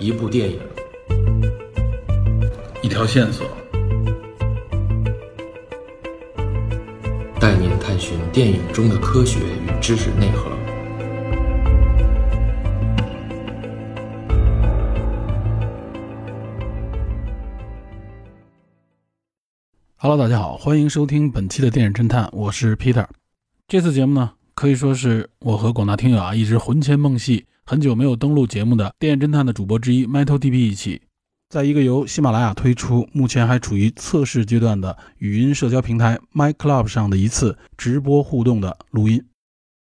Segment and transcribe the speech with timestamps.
[0.00, 0.60] 一部电影，
[2.82, 3.44] 一条线索，
[7.40, 10.48] 带您探寻电影中的科学与知识内核。
[19.96, 23.04] Hello，大家好，欢迎收听本期的电影侦探，我是 Peter。
[23.66, 31.02] 这次节目呢，可以说是我和广大听友啊一直魂牵梦系、很久没有登录节目的电影侦探的主播之一 Metal DP 一起，
[31.50, 39.22] 在一个由喜马拉雅推出、目前还处于测试阶段的语音社交平台 MyClub 上的一次直播互动的录音。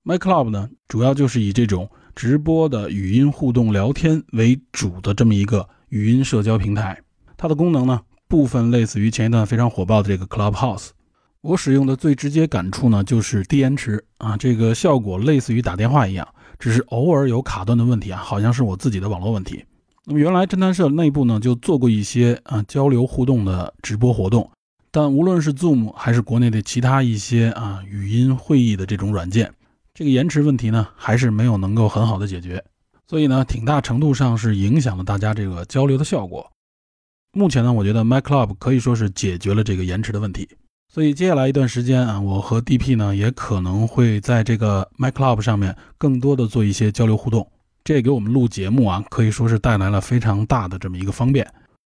[0.06, 7.02] MyClub 呢，主要就是以这种直播的语音互动聊天为主的这么一个语音社交平台，
[7.36, 8.00] 它的功能呢。
[8.30, 10.92] 部分类似于前一段非常火爆的这个 Clubhouse，
[11.42, 16.26] 我使用的最直接感触呢就是低延迟啊，这个效果类似于打电话一样，
[16.60, 19.64] 只是偶尔有卡顿的问题啊，好像是我自己的网络问题。
[20.06, 24.50] 那么原来侦探社内部呢就做过一些啊交流互动的直播活动，
[24.92, 29.52] 但无论是 Zoom 还是国内的其他一些啊语音会议的这种软件，
[29.94, 32.64] 这个延迟问题呢还是没有能够很好的解决，
[33.08, 36.52] 所以呢挺大程度上是影响了大家这个交流的效果。
[37.34, 40.48] 目前呢，我觉得 MyClub 可以说是解决了这个延迟的问题，
[40.96, 47.46] 所以接下来一段时间啊，我和 DP 呢也可能会在这个 MyClub 上面更多的做一些交流互动，
[47.84, 51.46] 这也给我们录节目啊可以说是带来了非常大的这么一个方便。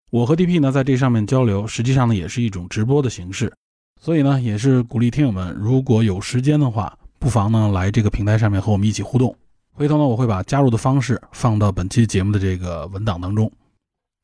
[0.09, 3.53] 我和 DP 呢在这上面交流，实际上呢也是一种直播的形式，
[4.01, 9.35] 所以呢也是鼓励听友们如果有时间的话，不妨呢来这个平台上面和我们一起互动。
[9.71, 13.51] 回头呢我会把加入的方式放到本期节目的这个文档当中。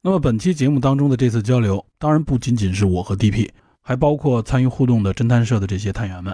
[0.02, 3.48] 那么本期节目当中的这次交流，当然不仅仅是我和 DP，
[3.92, 6.34] 还包括参与互动的侦探社的这些探员们。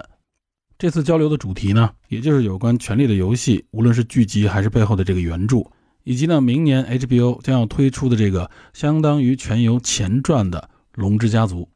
[0.78, 5.68] 这次交流的主题呢，也就是有关《权力的游戏》，无论是剧集还是背后的这个原著，
[6.04, 11.62] 以及呢明年 HBO 将要推出的这个相当于全游前传的《龙之家族》。《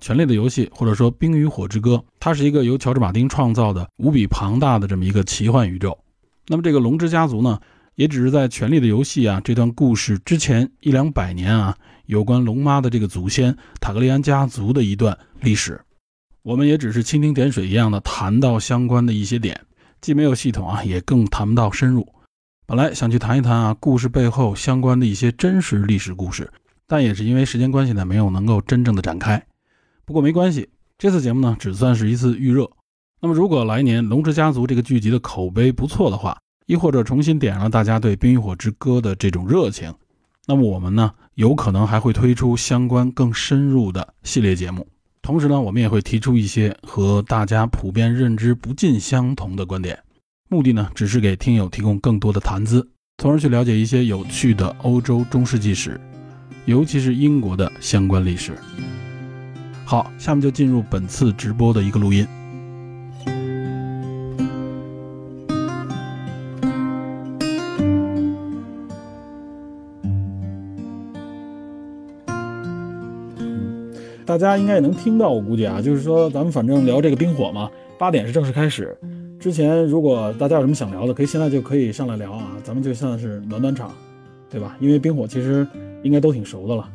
[0.00, 5.98] 权力的游戏》或者说《冰与火之歌》，它是一个由乔治·马丁创造的无比庞大的这么一个奇幻宇宙。
[6.46, 7.60] 那么这个《龙之家族》呢？
[7.96, 11.76] 也只是在《权力的游戏》啊这段故事之前一两百年啊，
[12.12, 15.80] 有关龙妈的这个祖先塔格利安家族的一段历史，
[16.42, 19.58] 我们也只是蜻蜓点水一样的谈到相关的一些点，
[20.02, 22.06] 既没有系统啊，也更谈不到深入。
[22.66, 26.52] 本来想去谈一谈啊故事背后相关的一些真实历史故事，
[26.86, 29.42] 但也是因为时间关系呢，没有能够真正的展开。
[30.04, 30.68] 不过没关系，
[30.98, 32.70] 这次节目呢只算是一次预热。
[33.22, 36.36] 那么如果来年《龙之家族》这个剧集的口碑不错的话，
[36.66, 39.94] 亦或者重新点燃了大家对《冰与火之歌》的这种热情，
[40.46, 44.86] 那么我们呢，有可能还会推出相关更深入的系列节目。
[45.22, 49.98] 同时呢，我们也会提出一些和大家普遍认知不尽相同的观点，
[50.48, 52.86] 目的呢，只是给听友提供更多的谈资，
[53.18, 56.00] 从而去了解一些有趣的欧洲中世纪史，
[56.64, 58.58] 尤其是英国的相关历史。
[59.84, 62.26] 好，下面就进入本次直播的一个录音。
[74.32, 78.96] 大家应该也能听到，我估计啊，就是说咱们反正聊这个冰火嘛，八点是正式开始。
[79.38, 83.92] 之前如果大家有什么想聊的，可以现在就可以上来聊啊，咱们就算是暖暖场，
[84.48, 84.74] 对吧？
[84.80, 85.66] 因为冰火其实
[86.02, 86.88] 应该都挺熟的了，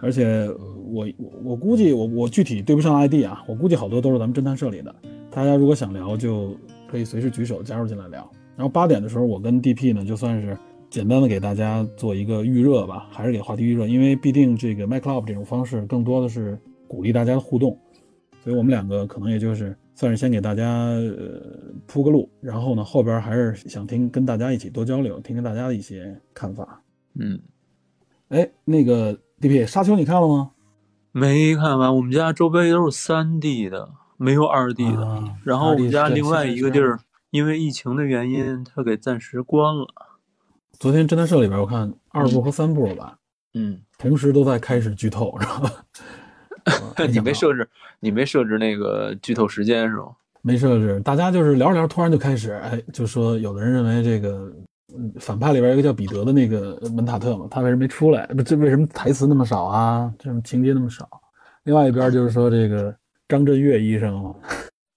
[0.00, 0.48] 而且
[0.92, 1.04] 我
[1.42, 4.94] 我估计我我具体对不上 ID 啊，我估计好多都是咱们侦探社里的。
[5.32, 6.56] 大家如果想聊，就
[6.88, 8.24] 可以随时举手加入进来聊。
[8.54, 10.56] 然后八点的时候，我跟 DP 呢就算是
[10.90, 16.56] 简单的给大家做一个预热吧，还是给话题预热，因为毕竟这个 MyClub 这种方式更多的是。
[16.94, 17.76] 鼓励大家的互动，
[18.42, 21.42] 所以我们两个可能也就是算是先给大家呃
[21.86, 26.80] 铺个路，然后呢后边还是想听跟大家一起多交流，听听大家的一些看法。
[27.14, 27.40] 嗯，
[28.28, 30.52] 哎，那个 DP 沙丘你看了吗？
[31.10, 35.04] 没看完，我们家周边都是三 D 的，没有二 D 的。
[35.06, 37.00] 啊、然后我们家另外一个地儿
[37.30, 39.86] 因为疫情的原因，它给暂时关了。
[40.72, 43.18] 昨天侦探社里边我看二部和三部吧，
[43.54, 45.84] 嗯，同时都在开始剧透，是吧？
[47.08, 47.68] 你没设置，
[48.00, 50.08] 你没设置那个剧透时间是吗？
[50.42, 54.52] 没设置，大家就是聊着聊，突然就开始，哎，就说有的人认为这个，
[54.94, 58.26] 嗯，反派里边一个叫彼得的那个门塔特嘛，他为什么没出来？
[58.26, 60.12] 不，这为什么台词那么少啊？
[60.18, 61.08] 这种情节那么少？
[61.62, 62.94] 另外一边就是说这个
[63.26, 64.34] 张震岳医生嘛，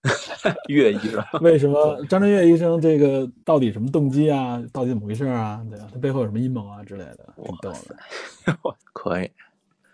[0.68, 4.62] 岳医生为什么张震岳医生这个到底什么动机啊？
[4.74, 5.66] 到底怎么回事啊？
[5.70, 5.88] 对吧？
[5.94, 7.34] 他背后有什么阴谋啊之类的？
[7.42, 8.58] 挺逗的。
[8.92, 9.32] 可以。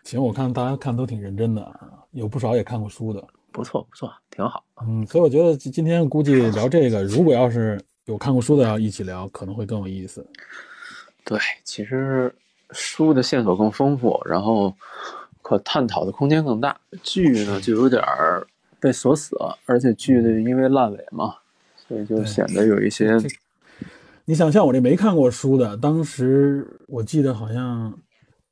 [0.03, 1.79] 行，我看大家看都挺认真的，
[2.11, 4.63] 有不少也看过书的，不错不错，挺好。
[4.85, 10.25] 嗯，所以我觉得今天估计聊这个，如果要是有看过书的要一起聊，可能会更有意思。
[11.23, 12.33] 对，其实
[12.71, 14.75] 书的线索更丰富，然后
[15.41, 16.77] 可探讨的空间更大。
[17.01, 18.45] 剧呢就有点儿
[18.79, 21.35] 被锁死了，而且剧的因为烂尾嘛，
[21.87, 23.17] 所以就显得有一些
[24.25, 27.97] 你想像我这没看过书的，当时我记得好像，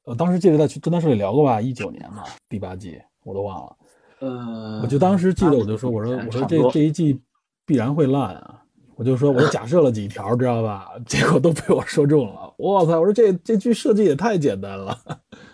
[0.04, 3.76] 我当时记得在侦探社里聊过吧，一九年嘛，第八季我都忘了。
[4.20, 7.20] 呃，我就当时记得，我就说，我说我说这这一季
[7.66, 8.62] 必然会烂啊！
[8.96, 10.90] 我就说，我假设了几条，知道吧？
[11.08, 12.54] 结果都被我说中了。
[12.58, 13.00] 我操！
[13.00, 14.96] 我说这这剧设计也太简单了。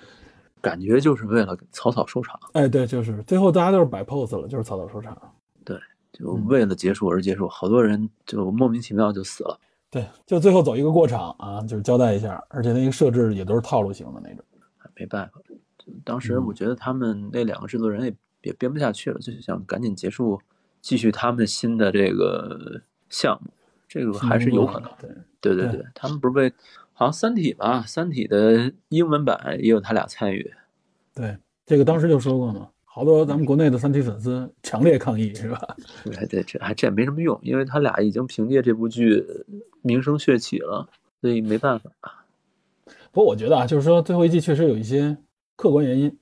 [0.60, 2.38] 感觉就是为了草草收场。
[2.54, 5.18] 哎，对，就是最后大家都是摆 pose 了，就是草草收场。
[5.64, 5.78] 对，
[6.12, 9.58] 就为了结束而结束，好多人就莫名其妙就死了。
[9.98, 14.44] 对，就最后走一个过场啊，就是交代一下，而且那个设置也都是套路型的那种。
[15.00, 15.40] 没办法，
[16.04, 20.42] 当时我觉得他们那两个制作人也也编不下去了，就是想赶紧结束，
[20.82, 23.52] 继续他们新的这个项目，
[23.88, 24.90] 这个还是有可能。
[25.00, 26.52] 对对对对，他们不是被
[26.94, 30.52] 好像《三体》吧，《三体》的英文版也有他俩参与。
[31.14, 35.78] 对，这个当时就说过嘛，好多咱们国内的《三体》粉丝强烈抗议，是吧？
[36.04, 39.24] 对对，这还这也没什么用，因为他俩已经凭借这部剧
[39.82, 40.88] 名声鹊起了，
[41.22, 41.92] 所以没办法。
[43.12, 45.18] 不过我觉得啊，就是说最后一季确实有一些
[45.56, 46.18] 客观原因，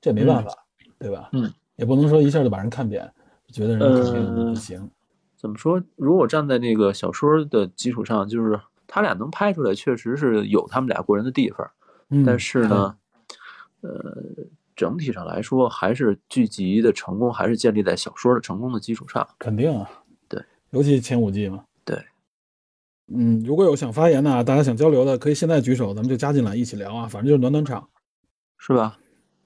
[0.00, 1.28] 这没办法，嗯、对吧？
[1.32, 3.12] 嗯，也不能说一下就把人看扁，
[3.48, 4.80] 觉得人肯定不行。
[4.80, 4.90] 呃、
[5.36, 5.82] 怎么说？
[5.96, 11.68] 如果站在那个小说的基础上，就是他俩能拍出来，确实是有他们俩过人的地方。
[12.10, 12.96] 嗯、但是呢，
[13.80, 14.22] 呃，
[14.76, 19.26] 整体上来说，还是剧集的成功还是建立在小说的成功的基础上。
[19.38, 19.90] 肯定啊，
[20.28, 21.64] 对，尤其前五季嘛。
[21.84, 22.00] 对。
[23.14, 27.88] 嗯，如果有想发言的，大家想交流的，可以现在举手，咱们就加进来一起聊啊，反正就是暖暖场，
[28.58, 28.98] 是吧？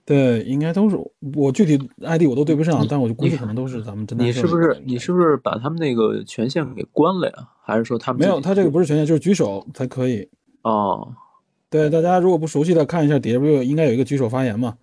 [0.06, 0.96] 对，应该都是
[1.36, 7.48] 我具体 ID 我都对不上，但我就估计可能都是咱们真的你是不是你是不是把他们那个权限给关了呀？
[7.62, 8.40] 还是说他们没有？
[8.40, 10.28] 他这个不是权限，就是举手才可以。
[10.62, 11.14] 哦，
[11.68, 14.76] 对，大家如果不熟悉的，看一下底下不是应该有一个举手发言嘛？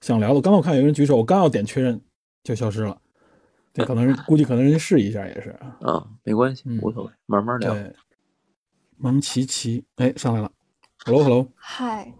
[0.00, 1.98] 想聊的，刚我看有人举手，我刚要点确认
[2.42, 2.98] 就消失了。
[3.72, 5.56] 这可能是估计可能人试一下也是。
[5.80, 7.72] 啊，没关系，无所谓，慢慢聊。
[7.72, 7.92] 对。
[8.96, 10.50] 蒙奇奇，哎，上来了
[11.04, 12.10] ，hello，hello，嗨，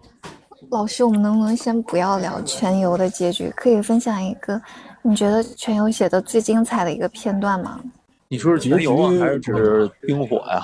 [0.70, 3.50] 老师，我们能不能先不要聊全游的结局？
[3.56, 4.60] 可以分享一个
[5.02, 7.80] 你觉得全游写的最精彩的一个片段吗？
[8.28, 10.62] 你说是全游啊，还是指冰火呀？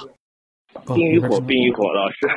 [0.86, 2.28] 冰与火，冰与火，老师。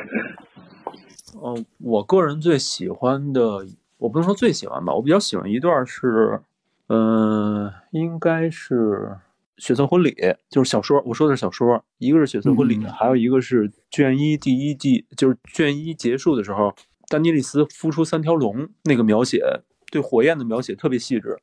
[1.40, 3.66] 哦，我个人最喜欢的，
[3.98, 6.40] 我不能说最喜欢吧，我比较喜欢一段是，
[6.86, 9.16] 嗯、呃，应该是。
[9.58, 10.14] 血色婚礼
[10.50, 16.74] 就是小说，我说的是小说，一个是血色婚礼，嗯、还有一个是卷一第一季，就是卷一结束的时候，
[17.08, 19.44] 丹尼利斯孵出三条龙那个描写，
[19.92, 21.38] 对火焰的描写特别细致。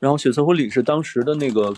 [0.00, 1.74] 然后血色婚礼是当时的那个，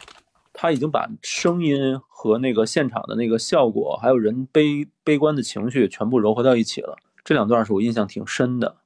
[0.53, 6.97] 他已经把声音和那个现场的那个效果，还有人悲悲观的情绪全部糅合到一起了。
[7.25, 8.77] 这两段是我印象挺深的，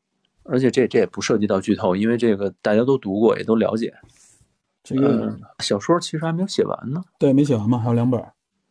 [0.43, 3.95] 而且这这也不涉及到剧透，因为这个大家都读过，也都了解。
[4.85, 8.23] 这个、呃、小说其实还没有写完呢，对，没写完嘛，还有两本，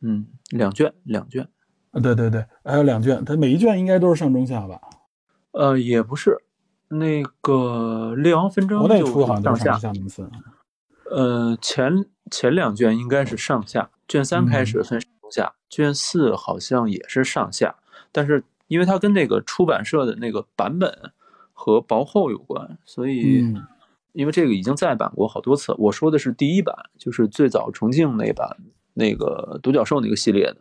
[0.02, 1.42] 嗯，两卷，两卷，
[1.90, 4.80] 啊，对对对，还有两卷，它每一卷应该都是上中下吧？
[5.54, 6.38] 呃，也不是，
[6.90, 10.30] 那个《列王纷争》国内出好像都上是下名次，
[11.10, 17.76] 呃，前前两卷应该是上下，卷三开始分上下，嗯、卷四好像也是上下，
[18.12, 21.12] 但是因为它跟那个出版社的那个版本
[21.54, 23.42] 和薄厚有关，所以。
[23.42, 23.66] 嗯
[24.14, 28.58] 因为这个已经再版过好多次，我说的是第一版，就是最早重庆那版，
[28.94, 30.58] 那个独角兽那个系列的，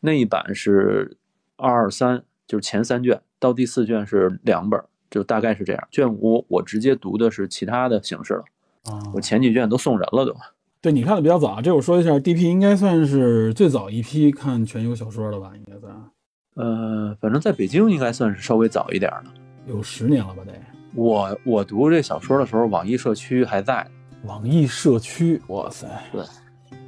[0.00, 1.16] 那一版是
[1.56, 5.88] 二二三，就是前三卷，到第四卷是两本，就大概是这样。
[5.90, 8.44] 卷五我直接读的是其他的形式了，
[8.90, 10.34] 啊，我前几卷都送人了都。
[10.80, 15.52] 对你看的比较早，这我说一下，DP 应该算是最早一批看全游小说的吧？
[15.54, 16.10] 应该算。
[16.56, 19.30] 呃，反正在北京应该算是稍微早一点的，
[19.66, 20.52] 有十年了吧得。
[20.94, 23.86] 我我读这小说的时候，网易社区还在。
[24.26, 26.22] 网易社区，哇塞，对，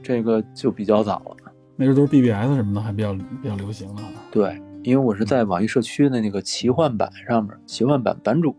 [0.02, 1.52] 这个就比较早了。
[1.76, 4.02] 那时候都是 BBS 什么的，还比较比较流行的。
[4.30, 8.56] 对，因为我是在网易社区的那个奇幻版上面，奇幻版版主，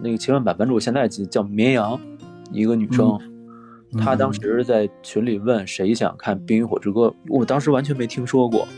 [0.00, 1.98] 那个奇幻版版主现在叫绵羊，
[2.52, 3.18] 一个女生，
[3.92, 8.68] 嗯、她当时在群里问谁想看《冰与火之歌》，我当时完全没听说过。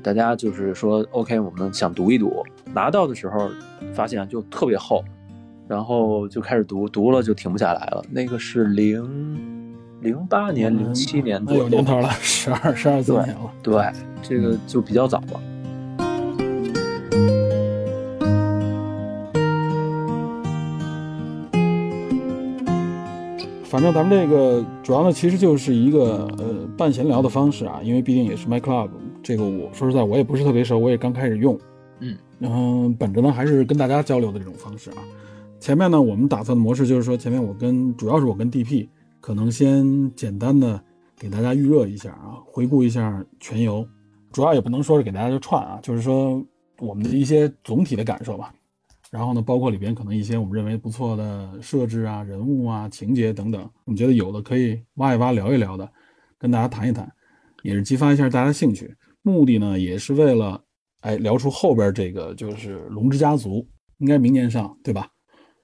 [0.00, 3.50] 大家就是说 OK，我们想读一读，拿到的时候
[3.92, 5.02] 发现就特别厚。
[5.68, 8.04] 然后就开始读，读了就停不下来了。
[8.10, 13.52] 那个是零零八年、零七年左右，有年头了，十二十二三年了。
[13.62, 13.84] 对，
[14.22, 15.40] 这个就比较早了。
[23.64, 28.88] 反正咱们这个主要呢，其实就是一个呃半闲聊的方式啊，因为毕竟也是 My Club，
[29.22, 31.58] 这个我说实在我也不是特别熟，我也刚开始用。
[31.98, 34.98] 嗯，嗯，本着呢还是跟大家交流的这种方式啊。
[35.58, 38.88] 前面呢，我们打算的模式就是说，前面我跟主要是我跟 DP
[39.20, 40.80] 可能先简单的
[41.18, 43.86] 给大家预热一下啊，回顾一下全游，
[44.32, 46.44] 主要也不能说是给大家就串啊，就是说
[46.78, 48.54] 我们的一些总体的感受吧。
[49.10, 55.90] 然后呢，包括里边可能一些我们认为不错的设置啊、人物啊、情节等等，我们觉得有的可以挖一挖、聊一聊的，
[56.38, 57.10] 跟大家谈一谈，
[57.62, 58.94] 也是激发一下大家兴趣。
[59.22, 60.62] 目的呢，也是为了
[61.00, 63.58] 哎聊出后边这个就是《龙之家族》，
[63.98, 65.08] 应该明年上对吧？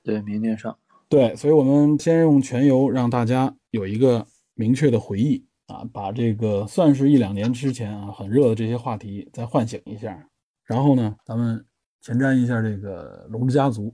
[0.02, 0.76] 对，明年上。
[1.08, 10.26] 对，所以我们先用全游让大家有一个明确的回忆啊，把这个算是一两年之前啊很热的这些话题再唤醒一下。
[10.64, 11.64] 然后呢，咱们
[12.00, 13.88] 前瞻一下这个《龙之家族》，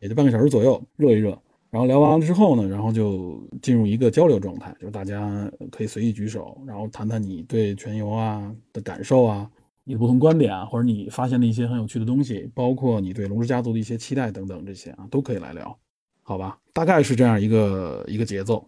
[0.00, 1.30] 也就半个小时左右，热一热。
[1.70, 9.50] 然后聊完了之后呢，然后就进入一个交流状态，就是大家可以随意举手，然后谈谈你对全游啊的感受啊，
[9.88, 15.74] 你的不同观点啊，或者你发现的一些很有趣的东西，包括你对《龙之家族》的一些期待等等这些啊，都可以来聊，
[16.22, 16.58] 好吧？
[16.74, 18.62] 大概是这样一个一个节奏。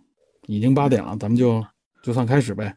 [0.47, 1.62] 已经八点了，咱们就
[2.03, 2.75] 就算开始呗。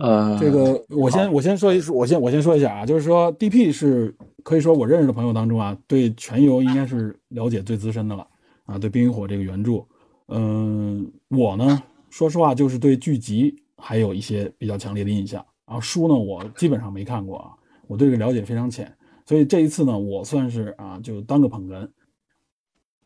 [0.00, 8.26] 呃，这个我先我先说一说，我先我先说一下啊，就是说 DP 是可以说我认识的朋友当中啊，对全游应该是了解最资深的了。
[8.64, 9.86] 啊，对《冰与火》这个原著，
[10.26, 15.46] 嗯，我呢，说实话，就是对剧集还有一些比较强烈的印象。
[15.72, 17.52] 然后书呢，我基本上没看过啊，
[17.86, 18.94] 我对这个了解非常浅。
[19.24, 21.88] 所以这一次呢，我算是啊，就当个捧哏。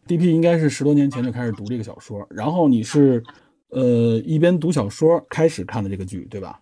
[0.08, 0.34] D.P.
[0.34, 3.22] 应该是十多年前就开始读这个小说，然后你是
[3.68, 6.60] 呃一边读小说开始看的这个剧，对吧？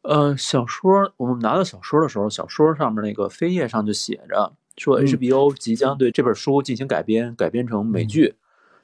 [0.00, 4.54] 呃，小说我们拿到小说的时候，小说上面那个扉页上就写着。
[4.78, 8.36] 说 HBO 即将对这本书进行改编，改编成美剧，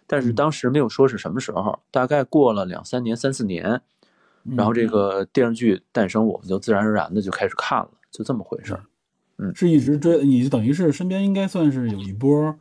[0.06, 3.80] 但是当时没有说是什么时候，大概过了两三年、三四年，
[4.56, 8.84] 然后这个电视剧诞生，我们就自然而然的就开始看了，就这么回事儿。
[9.38, 12.54] 嗯，是一直追，你等于是身边应该算是有一波，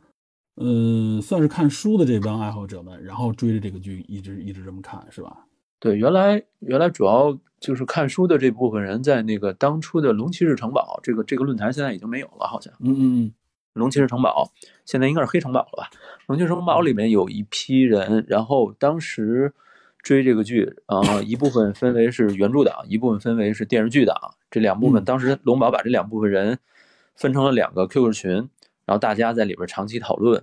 [0.56, 5.46] 嗯，算是看书的这帮爱好者们，然后追着这个剧一直一直这么看，是吧？
[5.78, 12.72] 对，原来原来主要就是看书的这部分人在那个当初的龙骑士城堡这个这个论坛现在已经没有了，好像。
[12.80, 13.32] 嗯嗯嗯。
[13.74, 14.50] 龙骑士城堡
[14.84, 15.90] 现在应该是黑城堡了吧？
[16.26, 19.54] 龙骑士城堡里面有一批人，然后当时
[20.02, 24.16] 追这个剧啊，一部分分为是原著党，一部分分为是电视剧党，
[24.50, 26.58] 这两部分当时龙宝把这两部分人
[27.14, 28.30] 分成了两个 QQ 群，
[28.84, 30.42] 然后大家在里边长期讨论，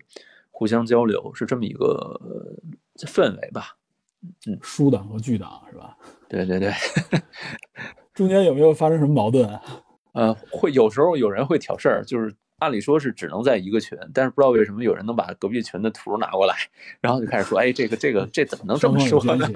[0.52, 2.20] 互相交流，是这么一个
[2.98, 3.78] 氛围吧。
[4.48, 5.96] 嗯，书党和剧党是吧？
[6.28, 6.72] 对 对对，
[8.14, 9.48] 中间有没有发生什么矛盾？
[10.14, 16.56] 呃，会有时候有人会挑事儿，就是按理说是只能在一个群，但是不知道为什么有人能把隔壁群的图拿过来，
[17.00, 19.48] 然后就开始说：“哎，这个这个这怎么能这么说呢？”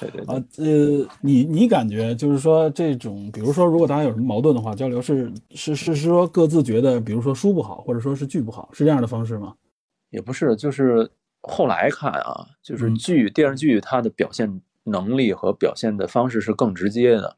[0.00, 9.54] 对对啊，呃，你你感觉就是说这种，比如说如果大家有什么矛盾的话，交流是是是说各自觉得，比如说书不好，或者说是剧不好，是这样的方式吗？
[10.10, 11.10] 也不是，就是。
[11.46, 17.36] 后来看啊，就是剧电视剧它的表现能力和表现的方式是更直接的，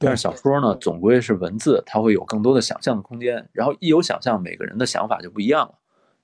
[0.00, 3.48] 但是小说呢，总归是文字，它会有更多的想象的空间。
[3.52, 5.74] 然后一有想象，每个人的想法就不一样了。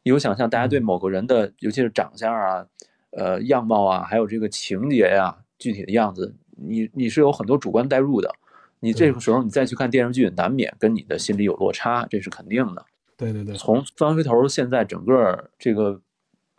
[0.02, 2.66] 一有想象，大家对某个人的，尤其是长相啊、
[3.10, 8.34] 呃样貌啊，还有这个情节呀、具体的样子，你你是有很多主观代入的。
[8.80, 12.84] 你这个时候你再去看电视剧，难免跟你的心里有落差，这是肯定的。
[13.16, 16.00] 对对对，从翻回头现在整个这个。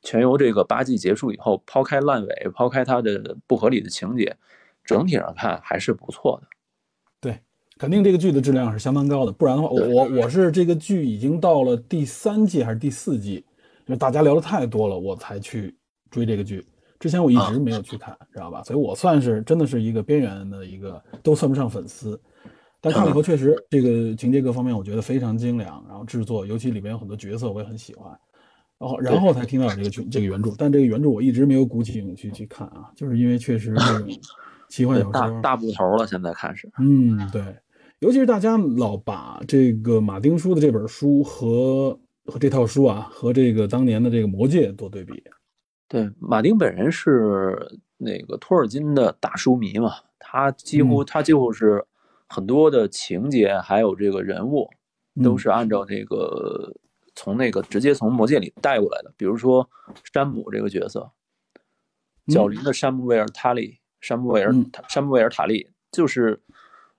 [0.04, 4.38] 全游这个八季结束以后，抛开烂尾，抛开它的不合理的情节，
[4.86, 6.48] 整体上看还是不错的。
[7.78, 9.32] 对，肯定这个剧的质量是相当高的。
[9.32, 13.36] 不然的话，我我是这个剧已经到了第三季还是第四季，
[13.86, 15.76] 因为大家聊的太多了，我才去
[16.10, 16.66] 追这个剧。
[17.00, 18.64] 之前我一直没有去看，知道吧？
[18.64, 22.20] 所以我算是真的是一个边缘的一个，都算不上粉丝。
[22.82, 28.12] 但看了以后，确实这个情节各方面我觉得非常精良，然后制作，尤其里面有很多角色我也很喜欢。
[28.80, 34.06] 然后，然后才听到这个剧这个原著，但这个原著我一直没有鼓起勇气去看啊，就是因为确实是
[34.70, 36.70] 奇幻小说大大部头了，现在看是。
[36.78, 37.42] 嗯，对，
[38.00, 45.24] 尤其是大家老把这个马丁书的这本书和和这套书啊，和这个当年的这个《魔戒》做对比。
[45.88, 47.58] 对，马丁本人是
[47.98, 51.84] 那个托尔金的大书迷嘛，他几乎他几乎是
[52.28, 54.70] 很多的情节还有这个人物
[55.24, 56.76] 都是按照这个。
[57.20, 59.68] 从那个直接从魔戒里带过来的，比如说
[60.14, 61.10] 山姆这个角色，
[62.28, 64.54] 角林的山姆维尔塔利，山姆维尔
[64.88, 66.40] 山姆维尔塔利就是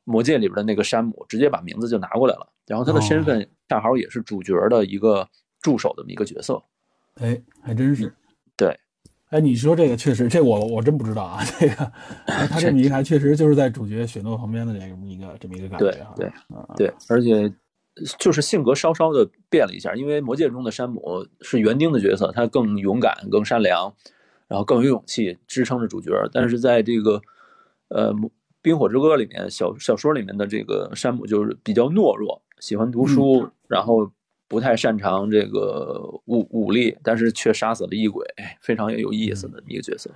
[0.09, 2.49] 魔戒里边的那个山姆，直接把名字就拿过来了。
[2.67, 5.29] 然后他的身份恰好也是主角的一个
[5.61, 6.63] 助手的一个角色。
[7.21, 8.13] 哎，还真是。
[8.57, 8.77] 对，
[9.31, 11.45] 哎，你说这个确实，这我我真不知道啊。
[11.61, 11.93] 这个，
[12.27, 16.31] 他这么一看，确实就是在主角雪诺旁边的这么一个这么一个感觉对
[16.77, 17.53] 对对，而且。
[18.17, 23.93] 就是性格稍稍的变了一下，因为魔戒中的山姆是园丁的角色，他更勇敢、更善良，
[24.47, 26.13] 然后更有勇气支撑着主角。
[26.33, 27.21] 但是在这个
[27.89, 28.15] 呃
[28.69, 34.11] 《冰火之歌》里面，小小说里面的这个山姆就是比较懦弱，喜欢读书，然后
[34.47, 38.23] 不太擅长这个武武力，但是却杀死了异鬼，
[38.61, 40.11] 非常有意思的一个角色。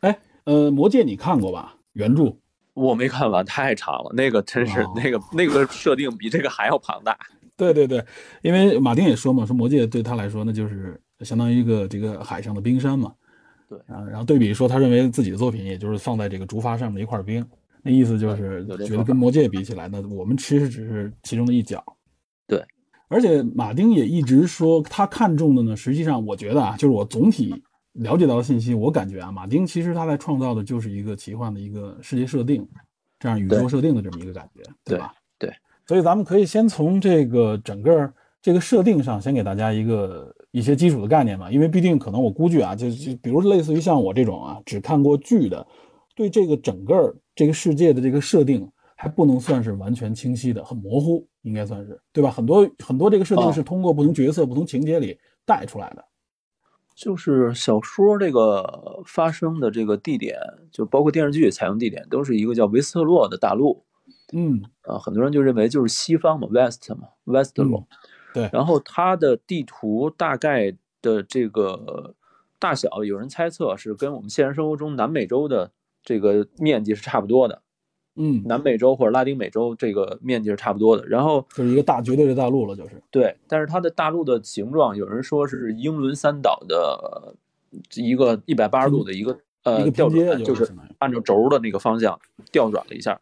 [0.00, 1.74] 哎，呃，魔戒你看过吧？
[1.94, 2.36] 原著？
[2.74, 4.12] 我没看完，太长了。
[4.14, 7.18] 那个真是那个那个设定比这个还要庞大。
[7.56, 8.04] 对对对，
[8.42, 13.14] 因为马丁也说嘛，说魔戒对他来说那就是相当于一个这个海上的冰山嘛。
[13.66, 17.42] 对啊，然后对比说，他认为自己的作品也就是放在这个竹筏上面的一块冰，
[17.82, 21.84] 那意思就是觉得跟魔戒比起来呢，我们其实只是其中的一角。
[22.46, 22.64] 对，
[23.08, 27.62] 而且马丁也一直说他看中的呢，实际上我觉得啊，就是我总体。
[27.96, 32.66] 了解到的信息，我感觉啊，马丁其实他在创造的就是一个奇幻的一个世界设定，
[33.20, 35.12] 这样宇宙设定的这么一个感觉，对吧？
[35.38, 35.52] 对，
[35.86, 38.10] 所以咱们可以先从这个整个
[38.40, 45.66] 这个设定上，先给大家一个一些基础的概念吧，因为毕竟可能我估计啊，就就比如类似于像我这种啊，只看过剧的，
[46.14, 52.30] 对这个整个这个世界的这个设定还不能算是完全清晰的，很模糊，应该算是对吧？
[52.30, 56.04] 很多很多这个设定是通过不同角色、不同情节里带出来的。
[56.94, 60.38] 就是小说这个发生的这个地点，
[60.70, 63.82] 就包括电视剧采用地点，都是一个叫维斯特洛的大陆。
[64.34, 67.86] 嗯，啊，很多人就认为就是西方嘛，West 嘛，West 洛。
[68.34, 68.48] 对。
[68.52, 72.14] 然后它的地图大概的这个
[72.58, 75.72] 大小，有人猜测是跟我们现实生活中南美洲的
[76.02, 77.62] 这个面积是差不多的。
[78.14, 83.34] 嗯，南美洲或者拉丁美洲这个面积是差不多的，然后就是一个大绝对的大陆了，就是对。
[83.48, 87.34] 但是它的大陆的形状，有人说是英伦三岛的
[87.94, 93.18] 一个一百八十度的一个呃调转，就是按照轴的那个方向调转了一下。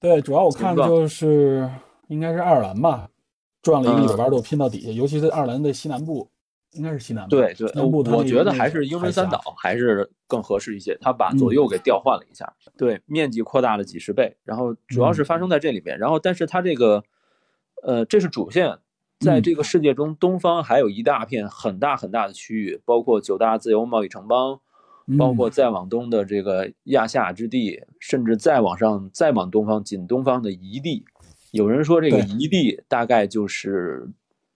[0.00, 1.70] 对，主要我看就是
[2.08, 3.08] 应该是爱尔兰吧，
[3.62, 6.28] 转了一个一百八十度拼到底下，尤其是爱尔兰的西南部。
[6.72, 10.96] 应该是西南部，对对，我觉得还是英伦三岛还是更合适一些。
[11.00, 14.36] 他把左右给调换了一下，对，面积扩大了几十倍。
[14.44, 15.98] 然后主要是发生在这里面。
[15.98, 17.02] 然后，但是它这个，
[17.82, 18.76] 呃，这是主线，
[19.18, 24.60] 在这个世界中，东方还有一大片很大很大的区域，包括九大自由贸易城邦，
[25.18, 31.06] 包括再往东的这个亚夏之地，甚至再往上再往东方，仅东方的夷地。
[31.50, 34.10] 有人说这个夷地大概就是。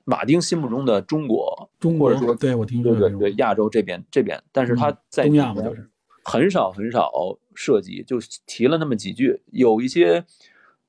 [0.04, 5.88] 马丁心目中的中国，中或者说对我听说对对对亚洲这边这边，但是他在东亚嘛就是
[6.24, 7.10] 很少很少
[7.54, 9.42] 涉及，就提了那么几句。
[9.50, 10.20] 有一些《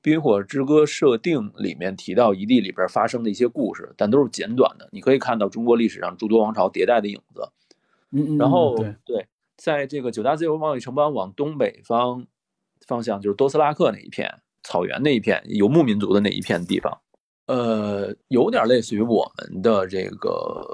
[0.02, 4.88] 冰火之歌》设定里面提到一地里边发生的一些故事，但都是简短的。
[4.92, 7.48] 你可以看到中国历史上诸多王朝迭代的影子。
[8.10, 8.38] 嗯嗯。
[8.38, 12.26] 然后对对，在这个九大自由贸易城邦往东北方
[12.86, 17.00] 方向，就是多斯拉克那一片草原那一片游牧民族的那一片地方。
[17.46, 20.66] 呃，有点类似于我们的这个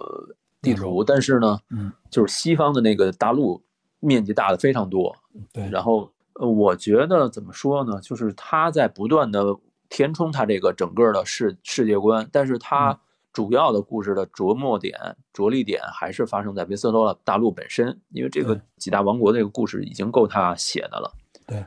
[0.62, 3.61] 地图，但是呢，嗯，就是西方的那个大陆
[3.98, 5.12] 面积大的非常多，
[5.52, 5.68] 对。
[5.68, 9.56] 然后，呃，我觉得怎么说呢，就是他在不断的
[9.88, 13.00] 填充他这个整个的世世界观，但是他
[13.33, 14.96] 主要的故事的着墨点、
[15.33, 21.12] 着力点还是发生在维斯特大陆本身，因为这个几大王国这个故事已经够他写的了。
[21.48, 21.64] 对，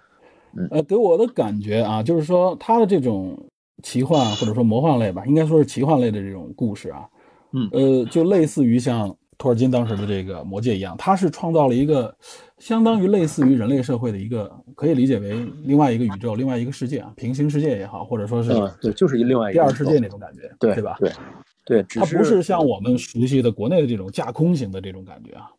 [0.72, 3.38] 呃，给我的感觉啊，就是说他的这种。
[3.82, 7.06] 奇幻或者说魔幻类吧，应该说是奇幻类的这种故事啊，
[7.54, 12.16] 嗯，呃，就类似于像托尔金当时的这个魔戒一样，他是创造了一个
[12.60, 20.96] 相当于类似于人类社会的一个，可以理解为另外一个宇宙、另外一个世界啊，平行世界也好，或者说是对，就是一另外一个第二世界那种感觉，对对吧？
[21.00, 21.12] 对
[21.66, 25.50] 对，它不是像我们熟悉的国内的这种架空型的这种感觉啊。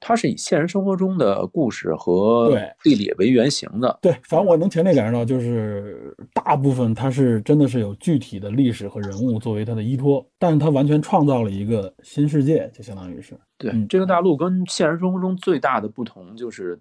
[0.00, 3.98] 它是以现实生活中的故事和地理为原型的。
[4.00, 13.38] 对，反正我能强烈感受到，就是大部分它是真的是有具体的历史和人物作为它的依托，但是它完全创造了一个新世界，就相当于是。
[13.56, 16.78] 对，这个大陆跟现实生活中最大的不同就是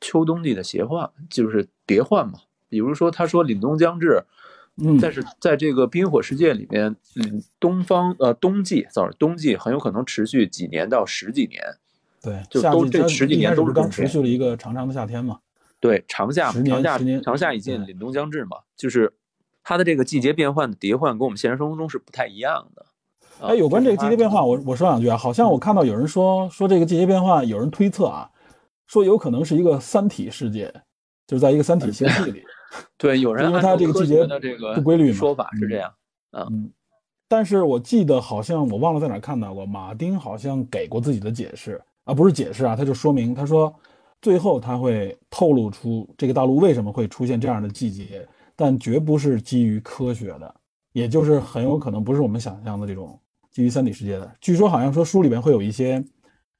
[0.00, 2.34] 秋冬季的邪幻，就是叠换嘛。
[2.68, 4.22] 比如说，他说凛冬将至，
[4.82, 11.60] 嗯，但是在这个冰火世界里面，嗯，东方呃冬季，sorry，冬季很有可能持续几年到十几年。
[12.22, 15.40] 对，就都这十几年都是刚持续了一个长长的夏天嘛。
[15.80, 18.58] 对，长夏，长夏，长夏已尽，凛冬将至嘛。
[18.76, 19.12] 就是
[19.64, 22.86] 它的这个季节变换的叠换，跟我们现实生活中是不太一样的。
[23.40, 25.16] 哎，有关这个季节变化，我我说两句啊。
[25.16, 28.30] 好像我看到有人说说这个季节变化，有人推测啊，
[28.86, 30.72] 说有可能是一个三体世界，
[31.26, 32.44] 就是在一个三体星系里。
[32.96, 35.92] 对，有人因为它这个季节的这个不规律说法是这样。
[36.30, 36.70] 嗯，
[37.26, 41.82] 但是我记得好像我忘了在哪看到过，马丁好像给过自己的解释。
[42.04, 43.72] 啊，不是解释啊，他就说明，他说
[44.20, 50.54] 最后他会透露出这个大陆为什么会出现这样的季节，但绝不是基于科学的，
[50.92, 53.18] 也就是很有可能不是我们想象的这种
[53.50, 54.32] 基于三体世界的。
[54.40, 56.04] 据说好像说书里面会有一些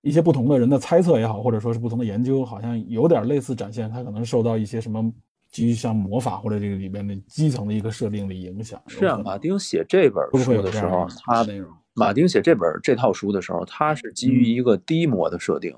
[0.02, 5.12] 一些不同的人的猜测也好，或者说是不同的研究，好像有点类似展现他可能受到一些什么
[5.50, 8.80] 基于像魔法或者这个里边的基层的一个设定的影响。
[8.86, 11.70] 是啊，马丁写这本书的时候，他内容。
[11.94, 15.74] 马丁写这本这套书的时候，他是基于一个低魔的设定，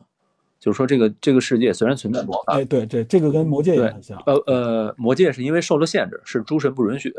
[0.61, 4.16] 就是说这个这个世界虽然存在魔法，哎，对对，这个跟魔戒也很像。
[4.27, 7.12] 呃呃，魔戒是因为受了限制，是诸神不允许。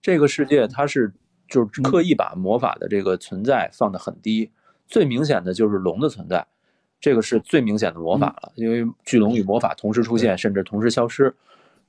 [0.00, 1.12] 这个世界它是
[1.48, 4.50] 就是刻意把魔法的这个存在放得很低，
[4.86, 6.44] 最明显的就是龙的存在，
[7.00, 11.32] 这个是最明显的魔法了，因为巨龙与魔法同时出现，甚至同时消失。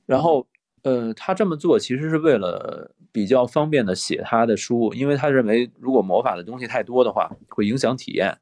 [0.06, 0.46] 然后，
[0.84, 2.92] 呃，他这么做其实是为了。
[3.14, 8.36] 比较方便的写他的书，因为他认为如果魔法的东西太多的话，会影响体验，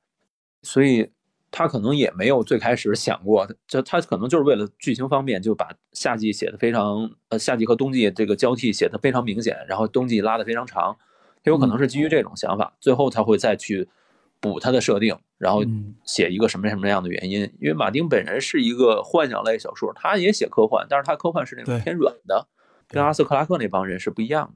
[0.62, 1.10] 所以
[1.50, 10.96] 他可能也没有最开始想过，就他可能就是为了剧情方便，就把夏季写的非常，呃，夏季和冬季这个交替写的非常明显，然后冬季拉的非常长，
[11.44, 13.86] 他有可能是基于这种想法，最后他会再去
[14.42, 15.62] 补他的设定，然后
[16.04, 22.44] 写一个什么什么样的原因，因为马丁本人是一个幻想类小说，他也写科幻，但是他科幻是那种偏软的，
[22.88, 24.54] 跟阿瑟克拉克那帮人是不一样的。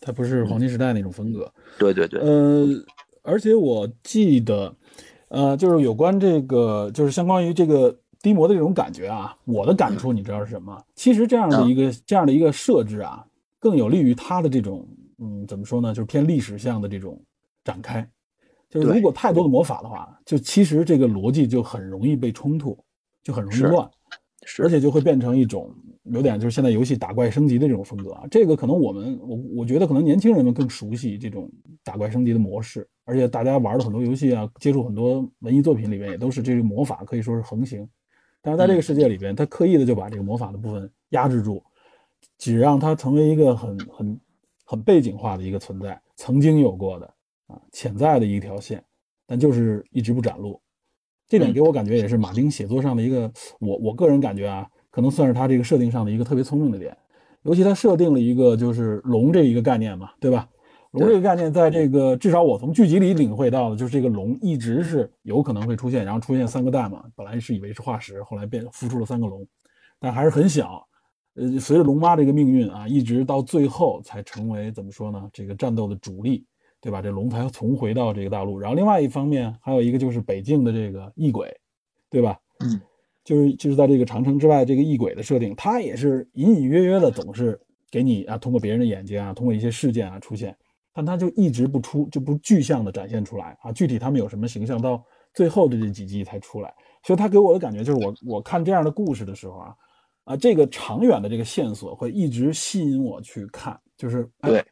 [0.00, 2.66] 他不是黄金时代那种风格，对对对，呃，
[3.22, 4.74] 而且我记得，
[5.28, 10.82] 呃，就是有关这个，就是相关于这个低魔的这种感觉啊，我的感触你知道是什么？
[10.96, 13.24] 其实这样的一个这样的一个设置啊，
[13.60, 14.88] 更有利于他的这种，
[15.18, 15.94] 嗯，怎么说呢？
[15.94, 17.22] 就是偏历史向的这种
[17.62, 18.10] 展开。
[18.70, 22.78] 就是如果太多的魔法的话，就其实这个逻辑就很容易被冲突，
[23.22, 23.90] 就很容易乱，
[24.62, 25.70] 而且就会变成一种。
[26.04, 31.48] 有点就是现在游戏打怪升级的这种风格啊，这个可能我们我我觉得可能年轻人们更熟悉这种
[31.84, 37.86] 打怪升级的模式，而且大家玩的很多游戏啊，接触很多文艺作品里面也都是这个魔法可以说是横行，
[38.40, 41.62] 但是在这个世界里边，他刻意的就把这个魔法的部分压制住，
[42.38, 44.20] 只让它成为一个很很
[44.64, 47.14] 很背景化的一个存在，曾经有过的
[47.50, 48.82] 啊潜在的一条线，
[49.26, 50.60] 但就是一直不展露，
[51.28, 54.68] 这点给我感觉也是马丁写作上的一个我我个人感觉啊。
[54.92, 56.96] 可能算是他这个设定上的一个特别聪明的点，
[57.42, 60.48] 尤其他设定了一个就是龙这一个概念嘛，对吧？
[60.90, 67.04] 龙这个概念在这个至少我从剧集里领会到的，就是这个龙一直是有可能会出现，然后出现三个蛋嘛。
[67.14, 69.46] 本来是以为是化石，后来变孵出了三个龙，
[70.00, 70.84] 但还是很小。
[71.34, 75.30] 呃，随着龙妈这个命运啊，一直到最后才成为怎么说呢？
[75.32, 76.44] 这个战斗的主力，
[76.80, 77.02] 对吧？
[77.02, 78.58] 这龙才重回到这个大陆。
[78.58, 81.54] 然后另外一方面还有一个就是北境的这个异鬼，
[82.08, 82.38] 对吧？
[82.60, 82.80] 嗯。
[83.22, 90.56] 就是就是在这个长城之外，这个异鬼的设定，它也是隐隐约约的，总是给你啊，通过别人的眼睛啊，通过一些事件啊出现，
[90.92, 93.70] 但它就一直不出，就不具象的展现出来啊。
[93.70, 96.74] 具体他们有什么形象，到最后的这几集才出来。
[97.04, 99.76] 所以他给我的感觉就是，我我看这样的故事的时候啊，
[100.24, 104.64] 啊，这个长远的这个线索会一直吸引我去看，就是对，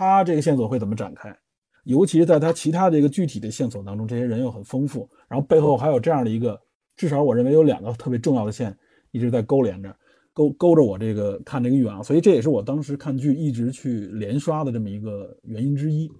[0.00, 1.36] 他这个线索会怎么展开，
[1.84, 6.58] 尤其是在他其他的一个具体的线索当中，这些人又很丰富，然后背后还有这样的一个。
[6.96, 8.74] 至少我认为有两个特别重要的线
[9.10, 9.94] 一直在勾连着，
[10.32, 16.10] 勾勾着我这个看这个欲望，所以这也是我当时看剧一直去连刷的这么一个原因之一。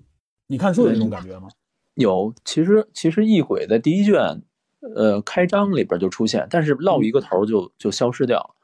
[0.47, 1.49] 你看书有这种感觉吗？
[1.95, 4.43] 有，其实其实异鬼在第一卷，
[4.95, 8.55] 呃，开章里边就出现，但是落一个头就就消失掉了。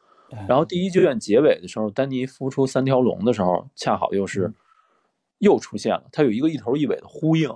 [0.46, 4.52] 然后第一卷结尾的时候，丹尼孵出三条龙的时候，恰好又是
[5.38, 7.50] 又出现了，它有一个一头一尾的呼应。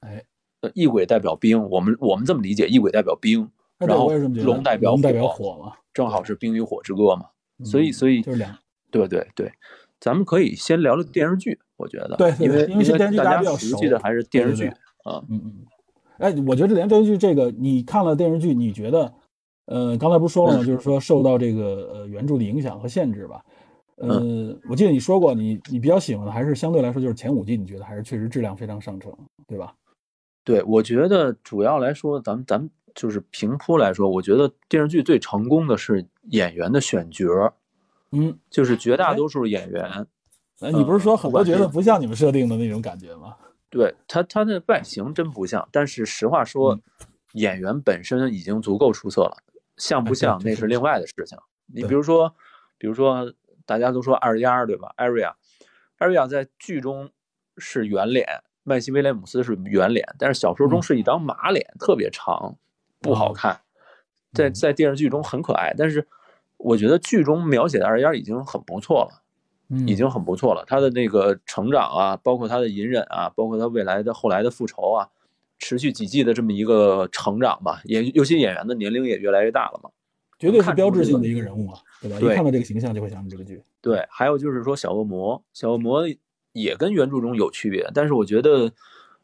[0.00, 0.24] 哎，
[0.60, 3.50] 呃，异鬼代表冰，我们我们这么理解，异鬼代表冰。
[3.78, 4.96] 然后龙代表
[5.28, 7.26] 火嘛，正好是冰与火之歌嘛，
[7.62, 8.56] 所以所以就是两，
[8.90, 9.52] 对对对，
[10.00, 14.68] 咱们可以先聊聊电视剧，我觉得，对，因为因为大家比较熟悉的还是电视剧
[15.04, 15.54] 啊，嗯嗯，
[16.16, 19.12] 哎，我觉得连电视剧这个，你看了电视剧，你觉得，
[19.66, 20.64] 呃，刚才不是说了吗？
[20.64, 23.44] 就是说受到这个呃原著的影响和限制吧，
[23.96, 29.12] 呃，我记得你说过，你你比较喜欢的还是相对来说就是前五季，你觉得还是确实质量非常上乘，
[29.46, 29.74] 对吧？
[30.44, 32.70] 对，我觉得主要来说，咱们咱们。
[32.94, 37.52] 就是平铺来说，我觉得电视剧最成功的是演员的选角，
[38.12, 39.84] 嗯，就是绝大多数演员。
[40.60, 43.36] 哎，你不是说很多觉得不像你们设定的那种感觉吗？
[43.68, 45.68] 对他，他的外形真不像。
[45.70, 46.80] 但是实话说，
[47.34, 49.36] 演员本身已经足够出色了，
[49.76, 51.36] 像不像那是另外的事情。
[51.66, 52.34] 你比如说，
[52.78, 53.30] 比如说
[53.66, 54.94] 大家都说二丫对吧？
[54.96, 55.36] 艾瑞亚，
[55.98, 57.10] 艾瑞亚在剧中
[57.58, 58.26] 是圆脸，
[58.62, 62.56] 麦西威廉姆斯是圆脸，但是小说中是一张马脸，特别长。
[62.98, 63.60] 不好看，
[64.32, 66.08] 在在电视剧中很可爱，但是
[66.56, 69.22] 我觉得剧中描写的二丫已经很不错了，
[69.86, 70.64] 已经很不错了。
[70.66, 75.08] 他的那个成长啊，包括他的隐忍啊，包括他未来的后来的复仇啊，
[75.58, 77.82] 持续几季的这么一个成长吧。
[77.84, 79.90] 演尤其演员的年龄也越来越大了嘛，
[80.38, 82.18] 绝对是标志性的一个人物啊，对吧？
[82.20, 83.62] 一看到这个形象就会想起这个剧。
[83.80, 86.02] 对，还有就是说小恶魔，小恶魔
[86.52, 88.70] 也跟原著中有区别，但是我觉得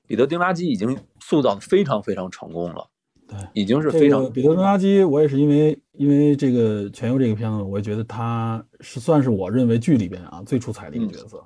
[0.07, 2.89] 彼得·丁拉基已经塑造的非常非常成功了。
[3.27, 4.31] 对，已经是非常。
[4.33, 11.43] 彼得·丁拉基，我也是因为因为这个《全游》这个片子，我也觉得他是算是我认为剧里边啊最出彩的一个角色。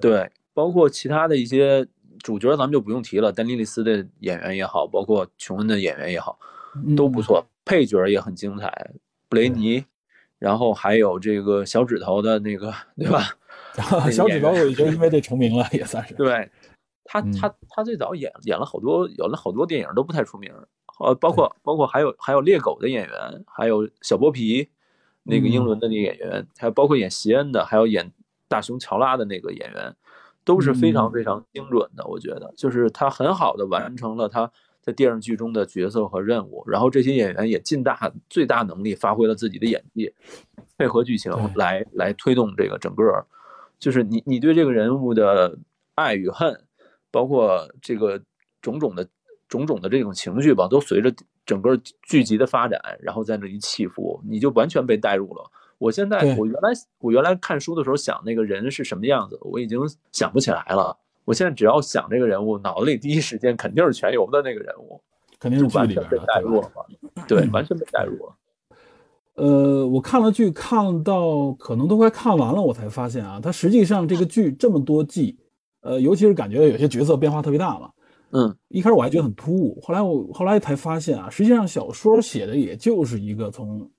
[0.00, 1.86] 对，包括其他的一些
[2.22, 3.32] 主角，咱们就不用提了。
[3.32, 6.38] 丹尼利斯的演员也好，包括琼恩的演员也好，
[6.96, 7.44] 都不错。
[7.64, 8.92] 配角也很精彩，
[9.28, 9.84] 布雷尼，
[10.38, 13.36] 然后还有这个小指头的那个，对吧？
[14.10, 16.14] 小指头，我已经 因为这成名了，也算是。
[16.14, 16.50] 对，
[17.04, 20.52] 他他他最早演演了好多，演了好多电影都不太出名。
[21.00, 24.68] 呃，包括包括还有还有猎狗的演员，还有小剥皮，
[25.24, 28.12] 那个英伦的那个演员，还有包括演席恩的，还有演
[28.46, 29.96] 大熊乔拉的那个演员，
[30.44, 32.06] 都是非常非常精准的。
[32.06, 40.12] 我觉得，就是他很好的完成了他在电视剧中的角色和任务，然后这些演员也尽大最大能力发挥了自己的演技，
[40.76, 43.24] 配合剧情来来推动这个整个，
[43.78, 45.56] 就是你你对这个人物的
[45.94, 46.64] 爱与恨，
[47.10, 48.20] 包括这个
[48.60, 49.08] 种种的。
[49.48, 51.14] 种种的这种情绪吧，都随着
[51.44, 55.44] 整个剧集的发展，然后在那里起伏，你就完全被带入了。
[55.76, 59.78] 我现在，我原来我原来看书的时候想那个人是什么样子，我已经
[60.10, 60.96] 想不起来了。
[61.24, 65.00] 我现在只要想这个人物，脑子里第一时间肯定是全游的那个人物，
[65.38, 66.70] 肯定是完全被带入了。
[67.28, 68.34] 对，完全被带入了。
[69.34, 75.38] 呃，我看了剧，看到可能都快看完了，我才发现啊，它实际上这个剧这么多季，
[75.80, 77.90] 呃，尤其是感觉有些角色变化特别大嘛。
[78.32, 83.90] 嗯，一开始我还觉得很突兀，后来我后来才发现啊，实际上小说写的也就是一个从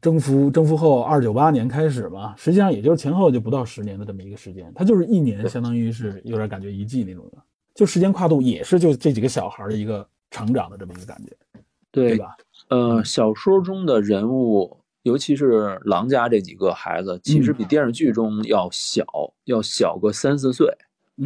[0.00, 7.38] 征服征服后二九八年开始嘛，实际上也就是前后就不到十年的这么一个时间，它就是一年，相当于是有点感觉一季那种的，
[7.74, 11.36] 就时间跨度也是就这几个小孩的一个成长的这么一个感觉，
[11.90, 12.36] 对吧？
[12.68, 19.04] 呃，小说中的人物，尤其是狼家这几个孩子，其实比电视剧中要小，
[19.44, 20.66] 要小个三四岁，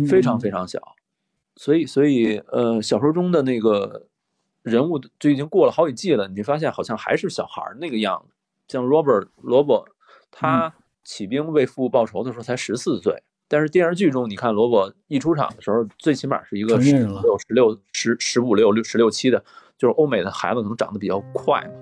[0.09, 0.81] 非常非常小。
[1.57, 4.09] 所以，所以，呃，小说中的那个
[4.63, 8.34] 人物就已经过了好几季了，你发现好像还是小孩那个样子。
[8.69, 9.87] 像 Robert 罗伯，
[10.31, 10.73] 他
[11.03, 19.43] 起兵为父报仇的时候才十四岁，但是电视剧中，你看罗伯一出场的时候，最起码是一个十六、十六、十十五六六十六七的，
[19.77, 21.73] 就是欧美的孩子可能长得比较快嘛，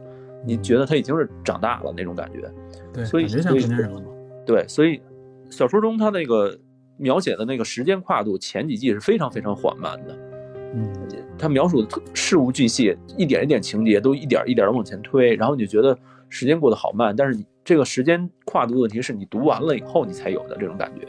[0.46, 2.52] 你觉得他已经是长大了那种感觉。
[2.92, 4.06] 对，所以像成年人了嘛。
[4.46, 5.00] 对，所以
[5.50, 6.58] 小说中他那个。
[6.98, 10.14] 描写的那个时间跨度，前几季是非常非常缓慢的，
[10.74, 10.92] 嗯，
[11.36, 15.98] 他描述的事无巨细，一点一点情节都一点一点的往前推，然后你就觉得
[16.32, 21.06] 时间过得好慢，但是你这个时间跨度的问题是你读完了以后你才有的这种感觉。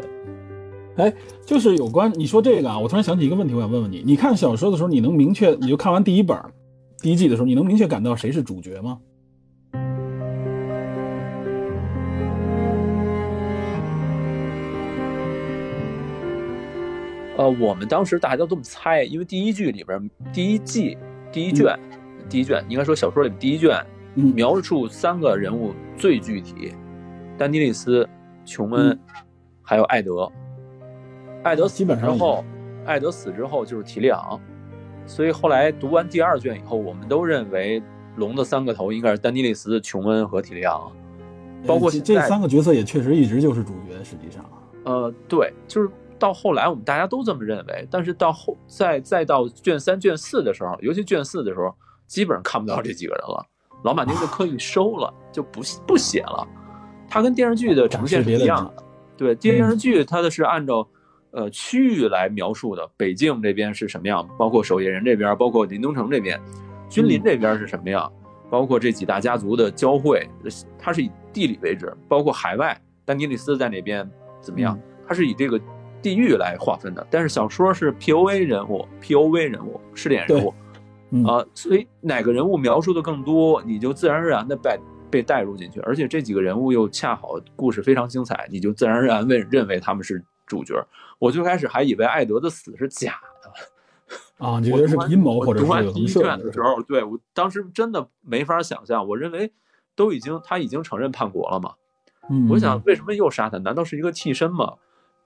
[0.97, 1.11] 哎，
[1.45, 6.37] 就是有关你说这个啊，我突然想起一个问题，我想问问你，你看小说的时候，你能明确，你就看完第一本
[6.99, 8.99] 第一季的时候，你能明确感到谁是主角吗？
[17.37, 20.97] 呃，我们当时大家都这么猜，因为第一剧里边，第一季
[21.31, 21.79] 第一卷，
[22.29, 23.83] 第一卷应该说小说里面第一卷，
[24.13, 26.73] 描述三个人物最具体，
[27.37, 28.07] 丹尼利斯、
[28.45, 28.97] 琼恩，
[29.61, 30.31] 还有艾德。
[31.43, 32.43] 艾德死之后，
[32.85, 34.39] 艾德死之后就是提利昂，
[35.05, 37.81] 所以后来读完第二卷以后，我们都认为
[38.15, 40.91] 龙的三个头应该是丹尼利斯、琼恩和提利昂，
[41.65, 44.43] 包括这三个角色也确实一直就是主角，实际上，
[44.85, 45.89] 呃，对，就是。
[46.19, 51.75] 到后来，我们大家都这么认为，但是到后再再到卷三、卷四的时候，尤其卷四的时候，
[52.07, 53.45] 基本上看不到这几个人了。
[53.83, 56.47] 老马丁就刻意收了，就不不写了。
[57.09, 58.83] 它跟电视剧的呈现是一样的。
[59.15, 60.87] 对，电视剧它的是按照
[61.31, 66.39] 呃区域来描述的，北境这边是什么样，包括守夜人这边，包括林东城这边，
[66.89, 68.11] 君临这边是什么样，
[68.49, 70.27] 包括这几大家族的交汇，
[70.79, 74.09] 它是以地理位置，包括海外，丹尼利斯在哪边
[74.41, 75.59] 怎么样，它是以这个。
[76.01, 80.53] 地域来划分的，但是小说是 P O A 人物，P O V 人物，试点人物，
[81.27, 84.79] 啊，所以哪个人物描述的更多，你就自然而然的被
[85.11, 90.73] 被带入进去，而且这几个人物又恰好故事非常精彩，你就自然而然认认为他们是主角。
[91.19, 93.51] 我最开始还以为艾德的死是假的，
[94.43, 99.51] 啊，你觉得是阴谋或者是有第一卷的时候，对我当时真的没法想象，我认为
[99.95, 101.73] 都已经他已经承认叛国了嘛，
[102.29, 103.59] 嗯我想为什么又杀他？
[103.59, 104.73] 难道是一个替身吗？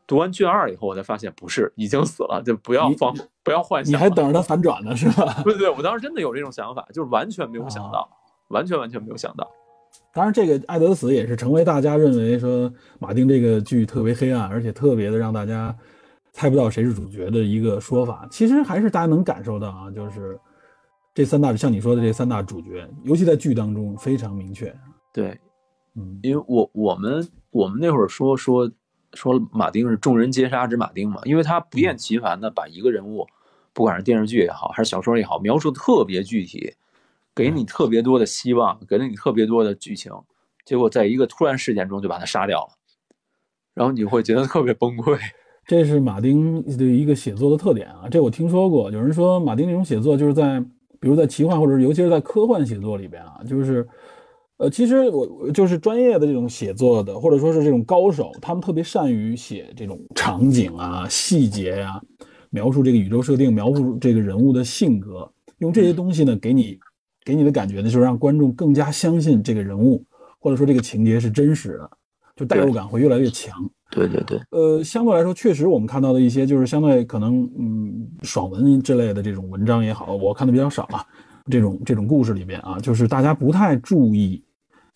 [0.07, 3.91] 读完卷二以后，我才发现不是已经死了，就不要放，不要幻想。
[3.91, 5.39] 你还等着他反转呢，是吧？
[5.43, 8.09] 对对，我当时真的有这种想法，就是完全没有想到，
[8.47, 9.45] 完全完全没有想到。
[10.13, 15.75] 当然，这个艾德死也是成为大家认为说马丁这个剧特别黑暗，而且特别的让大家
[16.31, 18.25] 猜不到谁是主角的一个说法。
[18.31, 20.39] 其实还是大家能感受到啊，就是
[21.13, 24.73] 这三大像你说的这三大主角，尤其在剧当中非常明确。
[25.13, 25.37] 对，
[25.95, 28.71] 嗯，因为我我们我们那会儿说说。
[29.17, 33.25] 说马丁是众人皆杀之马丁嘛，因为他不厌其烦的把一个人物，
[33.73, 36.73] 不管是电视剧也好，还是小说也好，描述的特别具体，
[37.33, 40.11] 给你特别多的希望，给了你特别多的剧情，
[40.63, 42.69] 结果在一个突然事件中就把他杀掉了，
[43.73, 45.17] 然后你会觉得特别崩溃。
[45.65, 50.59] 这是马丁的一个写作的特点啊，这我听说过，有人说马丁那种写作就是在，
[50.99, 53.87] 比如在奇幻或者尤其是在科幻写作里边啊，就是。
[54.57, 62.01] 呃，其实我就是专业的这种写作的，或者说是这种高手，他们特别善于写这种场景啊、细节呀，
[62.49, 66.79] 描述这个宇宙设定，描述这个人物的性格，用这些东西呢，给你
[67.23, 70.03] 给你的感觉呢，就是让观众更加相信这个人物，
[70.39, 71.89] 或者说这个情节是真实的，
[72.35, 73.53] 就代入感会越来越强。
[73.91, 74.41] 对对对。
[74.49, 81.05] 呃，相对来说，确实我们看到的一些就是相对可能嗯爽文之类的这种文章也好，我看的比较少啊。
[81.49, 84.43] 这种这种故事里边啊，就是大家不太注意。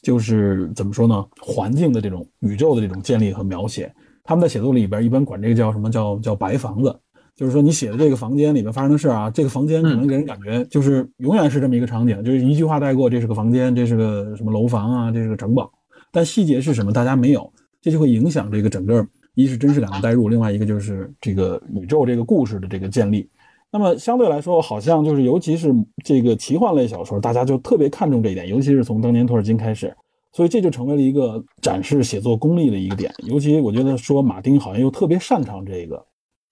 [0.01, 1.25] 就是怎么说呢？
[1.39, 6.99] 环境的这种宇宙的这种建立和描写，他们在写作里边一般管这个叫什么叫叫白房子，
[7.35, 15.71] 就是说你写的这个房间里面发生的事啊，这个房间可能给人感觉就是永远是这么一个场景，就是一句话带过，这是个房间，这是个什么楼房啊，这是个城堡，
[16.11, 23.29] 但细节是什么大家没有，这就会影响这个整个一是真实感的代入，另外一个就是这个宇宙这个故事的这个建立。
[23.71, 29.95] 那么相对来说，好像就是尤其是这个奇幻类小说，大家就特别看重这一点，尤其是从当年托尔金开始，
[30.33, 33.13] 所以这就成为了一个展示写作功力的一个点。
[33.27, 36.05] 尤其我觉得说马丁好像又特别擅长这个，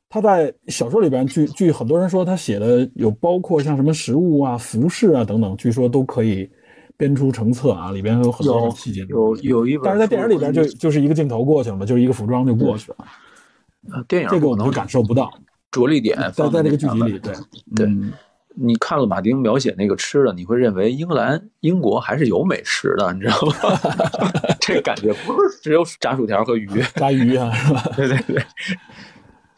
[0.08, 6.50] 他在小说里边，据据很多人说，他写的有包括像什么食物啊、服饰啊等等，据说都可以
[6.96, 9.06] 编出成册啊，里边有很多细节。
[9.10, 12.98] 有有一本，但是在电影里边就就是一个镜头过去了嘛，就是一个服装就过去了。
[13.00, 15.30] 啊电影这个我能感受不到。
[15.72, 17.34] 着力点放在那个剧集里，对
[17.76, 17.88] 对，
[18.56, 23.54] 你看了马丁描写那个吃的，你会认为英格兰、英国还是有美食的，你知道吗？
[24.60, 27.84] 这感觉不是只有炸薯条和鱼， 炸鱼啊，是吧？
[27.96, 28.44] 对对对，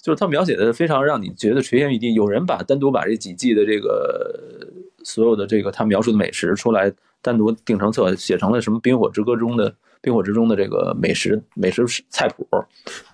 [0.01, 2.13] 就是他描写的非常让你觉得垂涎欲滴。
[2.13, 4.67] 有人把单独把这几季的这个
[5.03, 9.73] 所有的这个他描述的美食出来，单独定成册，写成了什么《冰火之歌》中的。
[10.01, 12.47] 冰火之中的这个美食美食菜谱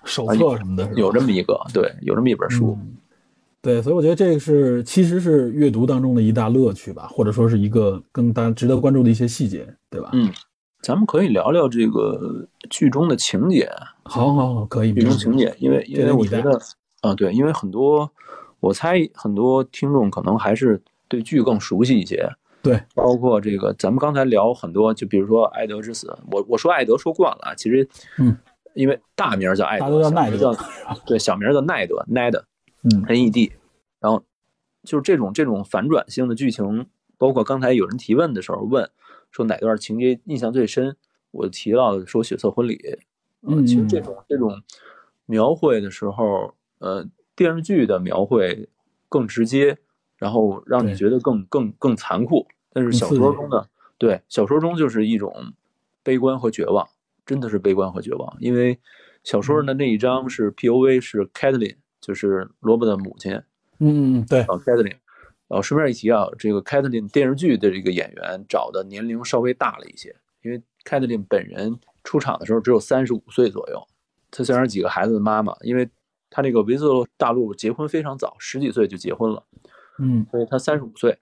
[0.06, 2.78] 手册什么的，有这么一个，对，有这么一本书，
[3.62, 10.10] 对，所以我觉得这个是其实是阅读当中的一大乐趣吧，或者说是一个更大值得关注的一些细节，对吧？
[10.14, 10.32] 嗯，
[10.82, 13.70] 咱们可以聊聊这个剧中的情节。
[14.04, 14.94] 好好好，可以。
[14.94, 16.58] 剧中情节，因为因为我觉得，
[17.02, 18.10] 啊，对，因为很多，
[18.62, 22.30] 我猜很多听众可能还是对剧更熟悉一些。
[22.68, 27.88] 对，包括这个，咱们刚才聊很多，就比如说艾德之死，我我说艾德说惯了啊，其实，
[28.20, 28.38] 嗯，
[28.74, 30.54] 因为大名叫艾德，叫奈德，
[31.06, 32.46] 对，小名叫奈德，奈德，
[32.84, 33.54] 嗯，N E D，
[34.00, 34.22] 然后
[34.84, 36.86] 就是这种这种反转性的剧情，
[37.18, 38.90] 包括刚才有人提问的时候问
[39.32, 40.98] 说哪段情节印象最深，
[41.32, 42.80] 我提到说血色婚礼，
[43.42, 44.62] 嗯，其实这种这种
[45.26, 48.68] 描绘的时候，呃，电视剧的描绘
[49.08, 49.78] 更直接，
[50.18, 52.46] 然后让你觉得更更更残酷。
[52.78, 55.34] 但是小说中的，对小说中就是一种
[56.04, 56.88] 悲观和绝望，
[57.26, 58.38] 真的是悲观和绝望。
[58.40, 58.80] 因为
[59.24, 63.42] 小说的那一章是 P.O.V 是 Kathleen，就是罗伯的母亲。
[63.80, 64.42] 嗯，对。
[64.42, 64.98] 啊，Kathleen。
[65.48, 73.82] 然后顺便一提啊，这个 Kathleen 电视剧的这个演员找的年龄稍微大了一些，因为 Kathleen 本人出场的时候只有三十五岁左右。
[74.30, 75.90] 她虽然是几个孩子的妈妈，因为
[76.30, 79.44] 她那个维斯特大陆结婚非常早，十几岁就结婚了。
[79.98, 81.18] 嗯，所以她三十五岁。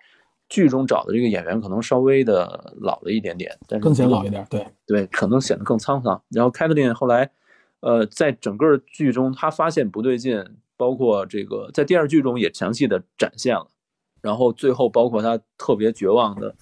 [0.48, 6.22] 剧中找的这个演员可能稍微的老了一点点，但是更显老一点，对对，可能显得更沧桑。
[6.30, 7.32] 然后凯特琳后来，
[7.80, 10.46] 呃，在整个剧中，他发现不对劲，
[10.78, 13.68] 包括这个在电视剧中也详细的展现了。
[14.22, 16.56] 然后最后，包括他特别绝望的，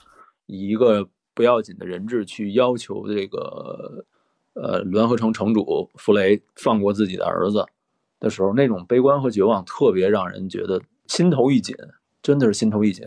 [0.46, 4.06] 以一个不要紧的人质去要求这个
[4.54, 7.66] 呃联合城城主弗雷放过自己的儿子
[8.20, 11.76] 的时候，那种悲观和绝望特别让人觉得心头一紧，
[12.22, 13.06] 真的是心头一紧。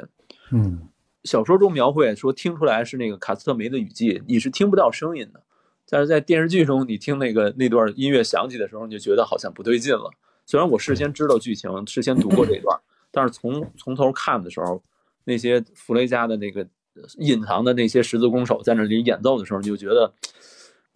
[0.53, 0.89] 嗯，
[1.25, 5.43] 小说中描绘说听出来是那个卡斯特梅的雨季，你是听不到声音的。
[5.89, 10.11] 但是在电视剧中，你听那个那段音乐响起的时候，你就觉得好像不对劲了。
[10.45, 12.79] 虽然我事先知道剧情，事先读过这段，
[13.11, 14.83] 但是从从头看的时候，
[15.25, 16.67] 那些弗雷加的那个
[17.19, 20.13] 隐藏的那些十字弓手在那里演奏的时候，你就觉得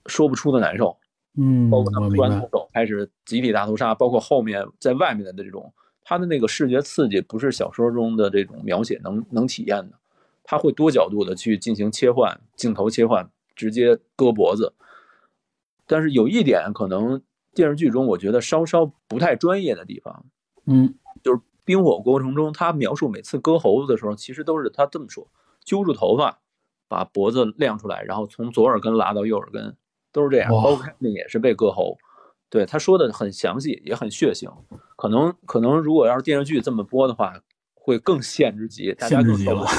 [0.06, 0.96] 说不出的难受。
[1.36, 5.72] 嗯，包括他们突然动手开始集体大屠杀，包括后面在外面的这种。
[6.02, 9.98] 他的那个视觉刺激不是小说中的这种描写能能体验的，
[10.42, 14.74] 他会多角度的去进行切换，镜头切换，直接割脖子。
[15.86, 17.20] 但是有一点可能
[17.54, 20.24] 电视剧中我觉得稍稍不太专业的地方，
[20.66, 25.28] 嗯，就是冰火过程中他描述每次割喉子的时候，其实都是他这么说：
[25.64, 26.40] 揪住头发，
[26.88, 29.76] 把脖子亮出来，然后从左耳根拉到右耳根，
[30.12, 30.50] 都是这样。
[30.50, 31.98] 包括那也是被割喉。
[32.50, 34.52] 对他说的很详细，也很血腥。
[34.96, 37.32] 可能可能如果要是电视剧这么播的话，
[37.72, 39.70] 会更限制级，大家更受不了。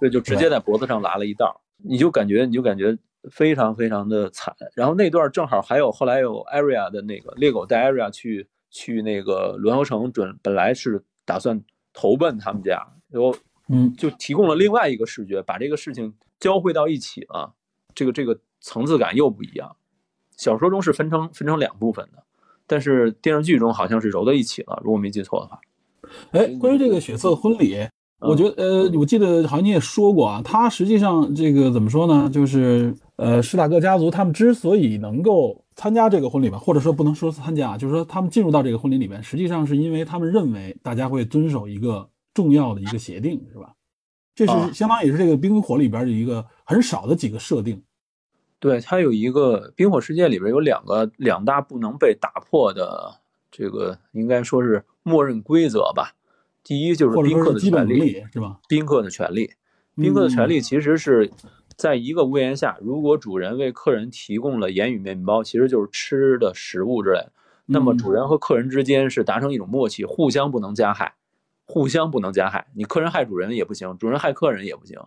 [0.00, 2.98] 对，就直接在脖子上拉了一道，你就感觉你就感觉
[3.30, 4.54] 非常非常的惨。
[4.74, 11.62] 然后那段正好还有后来有 Area 的那个猎狗带 Area 去去那个轮游城，准本来是打算
[11.92, 13.34] 投奔他们家，然后
[13.68, 17.54] 嗯，就提供了另外一个视觉，把这个事情交汇到一起了，
[17.94, 19.76] 这个这个层次感又不一样。
[20.38, 22.22] 小说中是分成分成两部分的，
[22.66, 25.60] 但是电视剧中好像是揉在一起了，如果没记错的话。
[26.30, 27.86] 哎，关于这个血色婚礼，
[28.20, 32.30] 我觉得呃，我记得好像你也说过啊，他实际上这个怎么说呢？
[32.32, 43.74] 就是呃，施塔克家族他们之所以能够参加这个婚礼吧，或者说不能说参加，就是说他们进入到这个婚礼里面，实际上是因为他们认为大家会遵守一个重要的一个协定，是吧？
[44.34, 47.82] 这是相当于是这个冰与火里边的一个很少的几个设定。
[48.60, 53.20] 对，它有一个冰火世界里边有两个两大不能被打破的，
[53.52, 56.16] 这个应该说是默认规则吧。
[56.64, 58.58] 第一就是宾客的权利，是吧？
[58.68, 59.52] 宾客的权利，
[59.94, 61.30] 宾客的权利其实是
[61.76, 67.32] 在一个屋檐下，如果主人为客人提供了盐与面包，其实就是吃的食物之类的，
[67.66, 71.14] 那么主人和客人之间是达成一种默契，互相不能加害，
[71.64, 72.66] 互相不能加害。
[72.74, 74.98] 你客人害主人也不行，主人害客人也不行。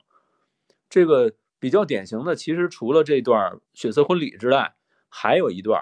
[0.90, 1.34] 这个。
[1.62, 4.74] 比较典型的，其实除了这段血色婚礼之外，
[5.08, 5.80] 还有一段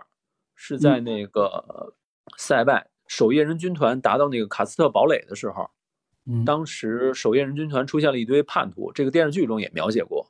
[0.54, 1.96] 是在那个
[2.36, 5.72] 塞拜守夜人军团达到那个卡斯特堡垒的时候，
[6.46, 10.30] 当时守夜人军团出现了一堆叛徒，这个电视剧中也描写过，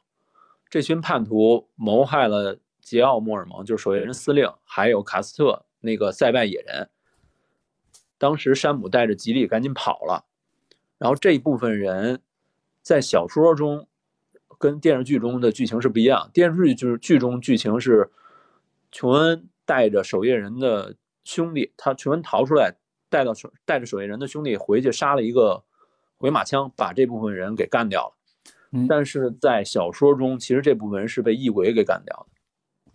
[0.70, 6.92] 这群叛徒谋害了杰奥·莫尔蒙，就是守夜人司令，还有卡斯特那个塞拜野人。
[8.20, 10.26] 当时山姆带着吉利赶紧跑了，
[11.00, 12.22] 然后这一部分人
[12.84, 13.88] 在小说中。
[14.60, 16.30] 跟电视剧中的剧情是不一样。
[16.32, 18.12] 电视剧就是剧中剧情是，
[18.92, 22.76] 琼恩带着守夜人的兄弟，他琼恩逃出来，
[23.10, 25.64] 带到守带着守夜人的兄弟回去杀了一个
[26.18, 28.86] 回马枪，把这部分人给干掉了。
[28.88, 32.92] 但是在小说中，其实这部分人是被异鬼给干掉的，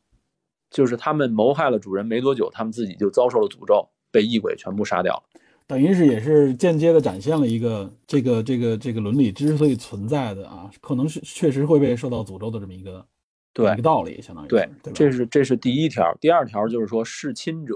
[0.70, 5.22] 就是他们谋害了主人没多久，他们自己就遭受了诅咒，被异鬼全部杀掉了。
[5.66, 13.06] 等于是也是间接的展现了一个这个这个这个伦理之所以存在的啊，可能是确实会被受到诅咒的这么一个
[13.54, 13.72] 对。
[13.72, 16.14] 一个道理，相当于对，这是这是第一条。
[16.20, 17.74] 第二条就是说弑亲者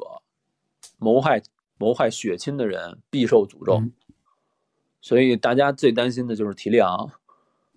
[0.99, 1.41] 谋害
[1.79, 3.83] 谋害血亲的人必受诅咒，
[5.01, 7.11] 所以大家最担心的就是提利昂。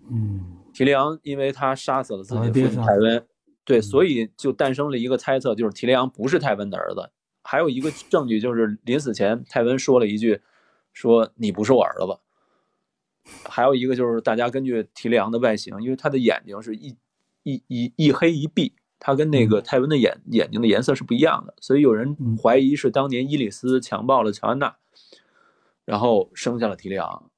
[0.09, 3.25] 嗯，提利昂因为他杀死了自己的父亲泰温，
[3.63, 7.09] 对，所以就诞生了一个猜测，就是提利昂不是泰温的儿子。
[7.43, 10.41] 还有一个证据就是临死前泰文说了一句
[10.93, 12.19] ：“说你不是我儿子。”
[13.45, 16.97] 还有一个就是大家根据提利昂的外形，因为他的眼睛是一
[17.43, 24.75] 一一一黑一闭，他跟那个泰文的眼眼睛的颜色是不一样的，所以有人怀疑是当年伊里斯强暴了乔安娜，
[25.85, 27.29] 然后生下了提利昂，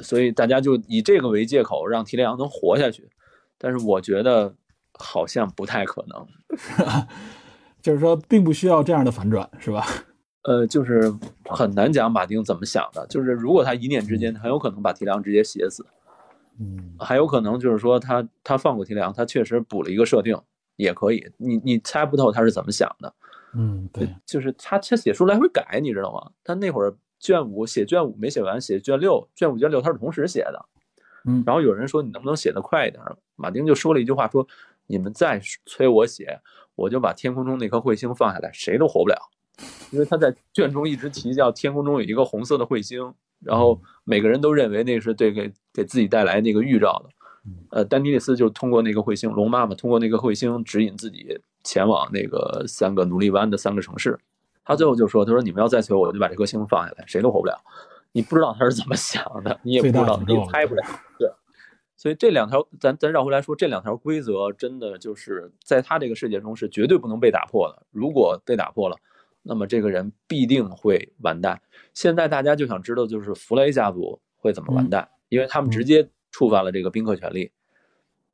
[0.00, 3.08] 所以大家就以这个为借口让提利昂能活下去，
[3.58, 4.56] 但是我觉得
[4.94, 6.26] 好像不太可能。
[7.86, 9.86] 就是说，并不需要这样的反转，是吧？
[10.42, 11.14] 呃，就是
[11.44, 13.06] 很难讲马丁怎么想的。
[13.06, 15.86] 就是如果他一念之间，很有可能把提梁直接写死。
[16.58, 20.36] 嗯，还有可能就是说他他放过提梁，他确实补了一个设定，
[20.74, 21.30] 也可以。
[21.36, 23.14] 你你猜不透他是怎么想的。
[23.54, 26.32] 嗯，对，就是他他写书来回改，你知道吗？
[26.42, 30.66] 他那会儿卷五写卷五没写完，写卷六，卷五卷六他是同时写的。
[31.24, 33.00] 嗯，然后有人说你能不能写得快一点？
[33.36, 34.44] 马丁就说了一句话，说
[34.88, 36.40] 你们再催我写。
[36.76, 39.16] 我就把天空中那颗彗星放下来，谁都活不了，
[39.90, 47.10] 因为他在卷中一直提叫天空中有一个红色的彗星，然后每个人都认为那是对给给自己带来那个预兆的。
[47.70, 54.18] 呃，丹尼利斯就通过那个彗星，龙妈妈通过那个彗星指引自己前往那个三个奴隶湾的三个城市。
[54.64, 57.56] 他最后就说：“他说你们要再催我，我就把这颗星放下来，谁都活不了。”
[58.10, 60.82] 你不知道他是怎么想的，你也不知道，你也猜不了。
[61.18, 61.30] 对。
[62.06, 67.84] 所以这两条，咱咱绕回来说，这两条规则真的就是在他这个世界中是绝对不能被打破的。
[67.90, 68.96] 如果被打破了，
[69.42, 71.60] 那么这个人必定会完蛋。
[71.94, 77.50] 现在大家就想知道，就是弗雷家族会怎么完蛋，因为他们直接触犯了这个宾客权利。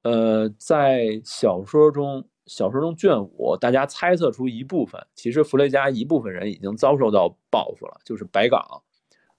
[0.02, 8.82] 呃，在小说中，小说中卷五，大家猜测出一部分，其实弗雷家一部分人已经遭受到报复了，就是白港，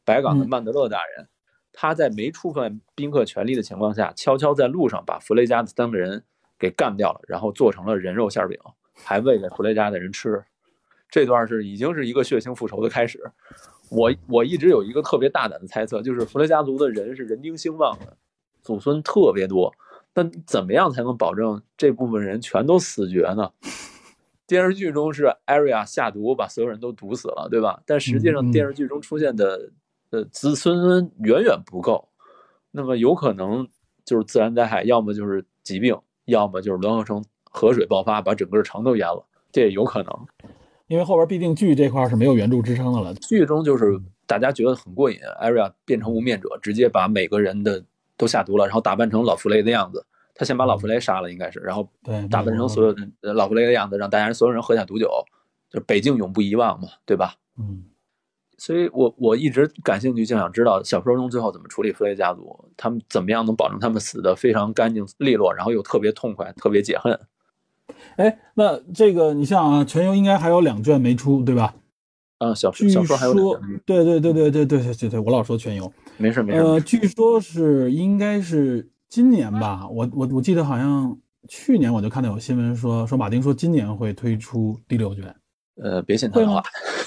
[0.03, 1.27] 白港的曼德勒大人。
[1.73, 6.23] 他在没触犯宾客权利的情况下，悄悄在路上把弗雷加的三个人
[6.57, 8.57] 给干掉了，然后做成了人肉馅饼，
[8.93, 10.41] 还喂给弗雷加的人吃。
[11.09, 13.19] 这段是已经是一个血腥复仇的开始。
[13.89, 18.17] 我我一直有一个特别大胆的猜测，就是弗雷家族的人是人丁兴旺的，
[18.61, 19.73] 祖孙特别多。
[20.13, 23.51] 但怎么样才能保证这部分人全都死绝呢？
[24.45, 27.81] 电视剧中是艾瑞亚下毒把所有人都毒死了，对吧？
[27.85, 29.71] 但实际上电视剧中出现的
[30.13, 32.07] 呃子孙远远不够，
[32.69, 33.67] 那么有可能
[34.05, 40.27] 就是自然灾害，要么就是疾病，要么就是滦河城河水爆发把整个城都淹了，这也有可能。
[40.85, 47.83] 因为后边必定剧这块是没有原著支撑的了，剧中就是大家觉得很过瘾，Aria 变成无面者，直接把每个人的
[48.15, 50.05] 都下毒了，然后打扮成老弗雷的样子。
[50.35, 51.87] 他先把老弗雷杀了，应该是，然后
[52.29, 55.07] 打扮成所有的老弗雷的样子，让大家所有人喝下毒酒，
[55.69, 57.35] 就北境永不遗忘嘛，对吧？
[57.57, 57.85] 嗯，
[58.57, 67.19] 所以我我一直感兴趣，就想知道小说中最后怎么处理弗雷家族，他们怎么样能保证他们死的非常干净利落，然后又特别痛快，特别解恨。
[68.15, 71.73] 哎，那这个你像啊，全游应该还有两卷没出，对吧？
[72.37, 73.81] 啊，小说小说还有两卷。
[73.85, 76.59] 对对对对对对对对，我老说全游，没事没事。
[76.59, 78.89] 呃，据说是应该是。
[79.09, 81.15] 今年吧，我我我记得好像
[81.47, 85.35] 去年我就看到有新闻说说马丁说今年会推出第六卷，
[85.75, 86.63] 呃，别信他的话，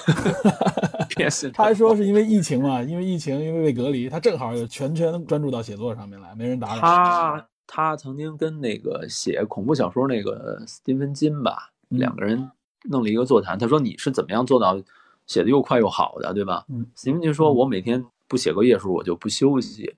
[1.16, 7.48] 别信他还说是因为疫情嘛，因为疫情，因为被隔离，他正好有全权专注到写作上面来，没人打扰他。
[7.66, 12.50] 他曾经跟那个写恐怖小说那个斯蒂芬金吧，两个人
[12.84, 14.80] 弄了一个座谈，他说你是怎么样做到
[15.26, 16.64] 写的又快又好的，对吧？
[16.68, 19.96] 嗯，斯蒂芬金说我每天不写个页数我就不休息，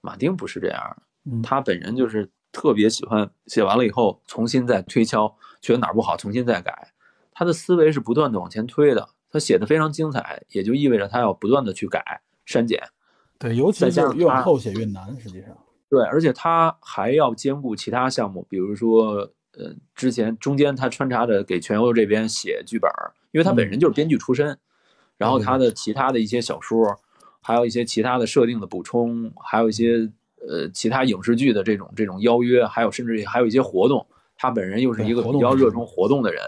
[0.00, 0.96] 马丁不是这样。
[1.42, 6.92] 他本人就是特别喜欢写完了以后重新再推敲，觉得哪儿不好重新再改。
[7.32, 9.08] 他的思维是不断的往前推的。
[9.32, 12.80] 他写的非常精彩，也就意味着他要不断的去改删减。
[13.38, 15.48] 对，尤其是越往后写越难，实际上。
[15.88, 22.88] 对，而且他还要兼顾其他项目，比如说，呃，之前中间他穿插着给全游这边写剧本，
[23.32, 24.56] 因为他本身就是编剧出身。
[25.16, 27.00] 然后他的其他的一些小说，
[27.40, 30.12] 还有一些其他的设定的补充，还有一些。
[30.44, 34.04] 呃，其他影视剧的这种这种邀约，还有甚至还有一些活动，
[34.36, 36.42] 他本人又是一个比较热衷活动的人，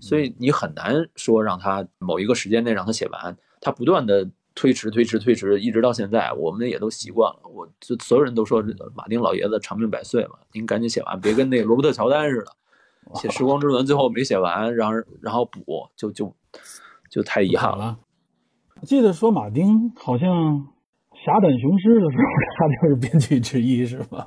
[0.00, 7.40] 所以你很难说让他某一个时间内让他写完，他不断的推迟推迟推迟，一直到现在，我们也都习惯了。
[7.52, 8.62] 我就所有人都说
[8.94, 12.52] 马丁老爷子长命百岁嘛，您赶紧写完，别跟那罗伯特乔丹似的，
[13.14, 16.34] 写《时光之轮》最后没写完，然后然后补，就就
[17.10, 17.98] 就太遗憾了。
[18.82, 20.68] 记得说马丁好像。
[21.26, 22.22] 侠胆雄狮的时候，
[22.56, 24.24] 他就是编剧之一，是吗？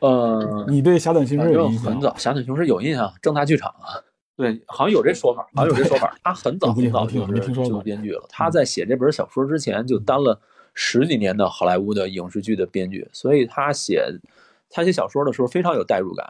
[0.00, 1.92] 呃，你对侠胆雄狮有印象？
[1.92, 4.02] 很早，侠胆雄狮有印象，正大剧场啊，
[4.36, 6.14] 对，好像有这说法，好像有这说法。
[6.22, 10.38] 他很早很早就就编剧了，他在写这本小说之前就当了
[10.74, 14.06] 十几年的好莱坞的影视剧的编剧，所以他写
[14.68, 16.26] 他写小说的时候非常有代入感，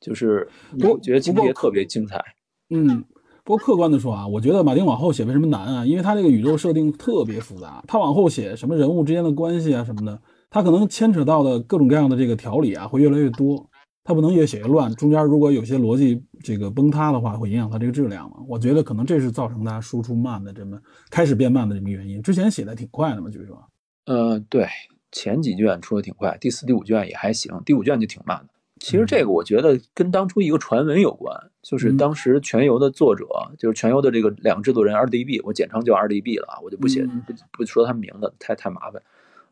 [0.00, 0.48] 就是
[0.80, 2.24] 我觉得情节特别精彩。
[2.70, 3.04] 嗯。
[3.44, 5.84] 不过客观的说啊，我觉得马丁往后写为什么难啊？
[5.84, 10.16] 因为他这个宇宙设定特别复杂，他往后写什么人物之间的关系啊什么的，
[10.48, 13.68] 他可能牵扯到的各种各样的这个条理啊会越来越多，
[14.04, 18.38] 他不能越写越乱，中间如果有些逻辑这个崩塌的话，会影响它这个质量嘛。
[18.48, 22.20] 我觉得可能这是造成它输出慢的这么开始变慢的这么原因。
[22.20, 23.62] 之前写的挺快的嘛，据说。
[24.06, 24.66] 呃，对，
[25.12, 28.48] 前几卷出的挺快，第四、第五卷也还行，第五卷就挺慢的。
[28.80, 33.24] 其实这个我觉得跟当初一个传闻有关，就是当时全游的作者，
[33.56, 39.00] 就是全游的这个两个制作人 RDB，我简称叫 RDB 了啊，我就不写不不说他们名字，太太麻烦。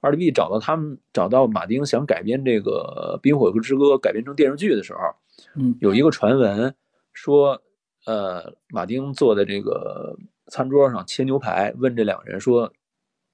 [0.01, 5.01] RDB 找到他们，找到马丁想改编这个《冰火之歌》改编成电视剧的时候，
[5.57, 6.75] 嗯，有一个传闻
[7.13, 7.61] 说，
[8.07, 12.73] 呃，马丁坐在这个餐桌上切牛排，问这两个人说。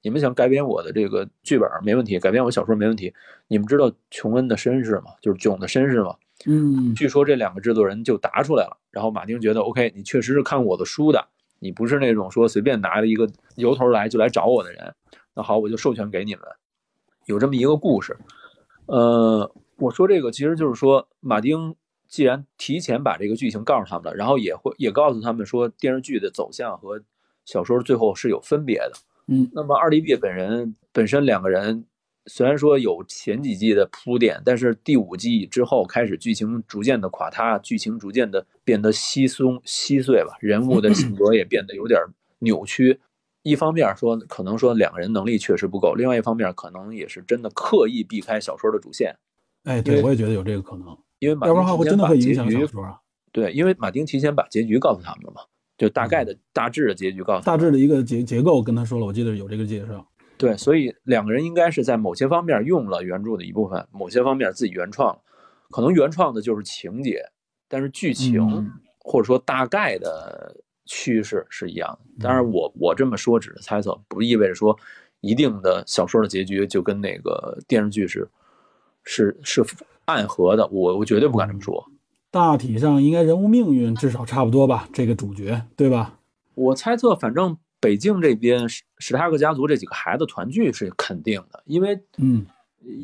[0.02, 3.12] 你们想改编我的这个剧本没问题，改编我小说没问题。
[3.48, 5.06] 你们知道琼恩的身世吗？
[5.20, 6.14] 就是囧的身世吗？
[6.46, 8.76] 嗯，据说这两个制作人就答出来了。
[8.92, 11.26] 然后马丁觉得，OK，你确实是看我的书的，
[11.58, 14.94] 你不是那种说随便拿了一个由头来就来找我的人。
[15.36, 16.42] 那好，我就授权给你们。
[17.26, 18.16] 有这么一个故事。
[18.86, 21.74] 呃，我说这个其实就是说，马丁
[22.08, 27.02] 既然提前把这个剧情告诉他们了，然后也会也告诉他们说，电视剧的走向和
[27.44, 28.92] 小说最后是有分别的。
[29.26, 31.84] 嗯，那么二 D B 本人本身两个人
[32.26, 42.00] 虽然说有前几季的铺垫，但是第五季之后开始剧情逐渐的垮塌，剧情逐渐的变得稀松稀碎吧，人物的性格也变得有点
[42.38, 43.00] 扭曲。
[43.46, 49.16] 一方面说可能说两个人能力确实不够，另外一方面可能也是真的刻意避开小说的主线。
[49.62, 52.98] 哎，对，我也觉得有这个可能，因为马丁会真的会影响小说啊。
[53.30, 55.42] 对，因为马丁提前把结局告诉他们了嘛。
[55.78, 60.04] 就大概的大致的结局告诉大致的一个结结构跟他说了，我记得有这个介绍。
[60.38, 65.16] 对，所以两个人应该是在某些方面用了原著的一部分，某些方面自己原创。
[65.70, 67.20] 可能原创的就是情节，
[67.68, 72.24] 但是剧情或者说大概的趋势是一样的。
[72.24, 74.78] 当然，我我这么说只是猜测，不意味着说
[75.20, 78.28] 一定的小说的结局就跟那个电视剧是
[79.02, 79.64] 是是
[80.06, 80.66] 暗合的。
[80.68, 81.84] 我我绝对不敢这么说。
[82.30, 86.18] 大体上应该人物命运至少差不多吧，这个主角对吧？
[86.54, 92.44] 我猜测，反正北境这边史史塔克家族这几个孩子团聚是肯定的，因为嗯，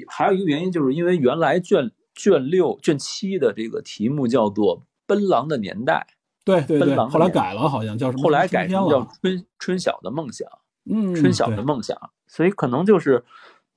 [0.09, 6.07] 还有一个原因，就是因为原来卷卷六、卷七的这个题目叫做《奔狼的年代》，
[6.45, 8.23] 对对对，后来改了，好像叫什么？
[8.23, 9.13] 后来改成叫春。
[9.23, 10.49] 春春晓的梦想。
[10.85, 13.25] 嗯，春晓的梦想，所以可能就是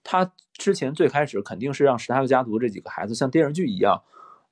[0.03, 4.01] 他之前最开始肯定是让史塔克家族这几个孩子像电视剧一样，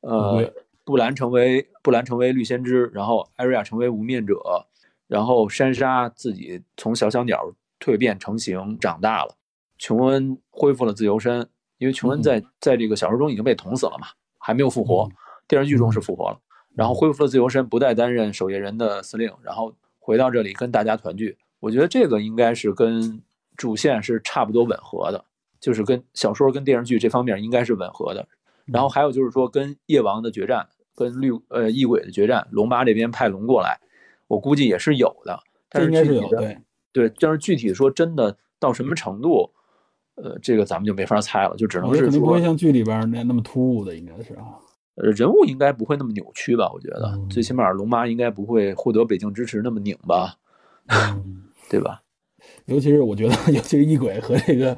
[0.01, 0.53] 呃，
[0.83, 4.39] 布兰成为布兰成为绿先知，然后艾瑞亚成为无面者，
[5.07, 9.33] 然后珊莎自己从小小鸟蜕变成型长大了，
[9.79, 11.49] 琼恩恢复了自由身，
[11.79, 14.05] 因为琼恩在在这个小说中已经被捅死了嘛，
[14.37, 15.09] 还没有复活，
[15.47, 16.39] 电视剧中是复活了，
[16.75, 21.37] 然后恢复了自由身，不再担任守夜人的司令，然后回到这里跟大家团聚。
[21.59, 23.21] 我觉得这个应该是跟
[23.55, 25.23] 主线是差不多吻合的，
[25.59, 28.27] 就是跟小说跟电视剧这方面应该是吻合的。
[28.65, 33.79] 然后还有就是说跟夜王的决战，跟绿呃异鬼的决战，龙妈这边派龙过来，
[34.27, 35.39] 我估计也是有的。
[35.69, 36.57] 但这应该是有具体的对，
[36.91, 39.49] 对，但是具体说真的到什么程度，
[40.15, 44.59] 呃，这个咱们就没法猜了，就只能是不会像剧里边那那么突兀的，应该是啊。
[44.95, 46.69] 呃，人物应该不会那么扭曲吧？
[46.73, 50.35] 我觉得，嗯最起码龙妈应该不会获得北京支持那么拧吧，
[50.87, 52.01] 嗯 对吧？
[52.65, 54.77] 尤其是我觉得， 尤其是异鬼和这个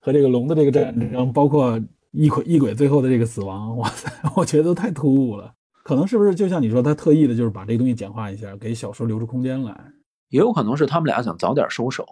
[0.00, 1.78] 和这个龙的这个战争，包括
[2.12, 5.52] 异鬼异鬼最后的这个死亡，哇塞，我觉得都太突兀了。
[5.84, 9.76] 可能是不是就像你说，他特意的就是把这个东西简化一下，给小说留出空间来？
[10.28, 12.06] 也有可能是他们俩想早点收手。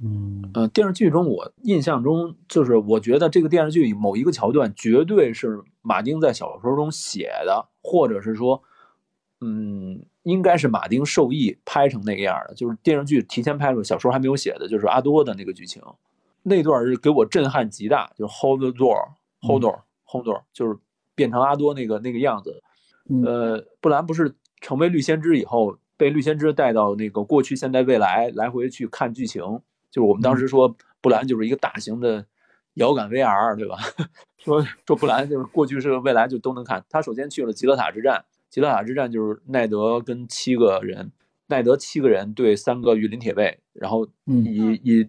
[0.00, 8.62] 嗯呃，电视剧中我印象中就是，我觉得这个电视剧某一个桥段绝对是马丁在小说中写的，或者是说，
[9.40, 12.54] 嗯，应该是马丁授意拍成那个样的。
[12.54, 15.82] 就是电视剧提前拍出，小说还没有写的，就是阿多的那个剧情，
[16.44, 20.78] 那段是给我震撼极大，就是 hold the door，hold door，hold door，就是
[21.16, 22.62] 变成阿多那个那个样子。
[23.10, 29.42] 嗯呃，布兰不是成为绿先知以后，被绿先知带到那个过去、现在、未来来回去看剧情，
[29.90, 32.24] 就是我们当时说布兰就是一个大型的
[32.74, 33.76] 遥感 VR，对吧？
[34.38, 36.84] 说说布兰就是过去是未来就都能看。
[36.88, 41.10] 他首先去了极乐塔之战，极乐塔之战就是奈德跟七个人，
[41.48, 45.08] 奈德七个人对三个御林铁卫，然后嗯以以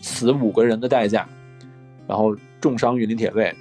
[0.00, 1.28] 死五个人的代价，
[2.08, 3.54] 然后重伤御林铁卫，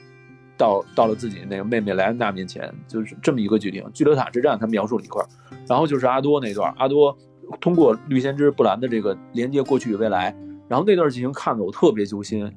[0.57, 3.84] 到到了自己那个妹妹莱安娜面前，就是这么一个剧情。
[3.93, 5.24] 巨德塔之战他描述了一块，
[5.67, 7.15] 然后就是阿多那段，阿多
[7.59, 10.34] 通过绿先知布兰的这个连接过去与未来，
[10.70, 12.49] 然后那段剧情看的我特别揪心，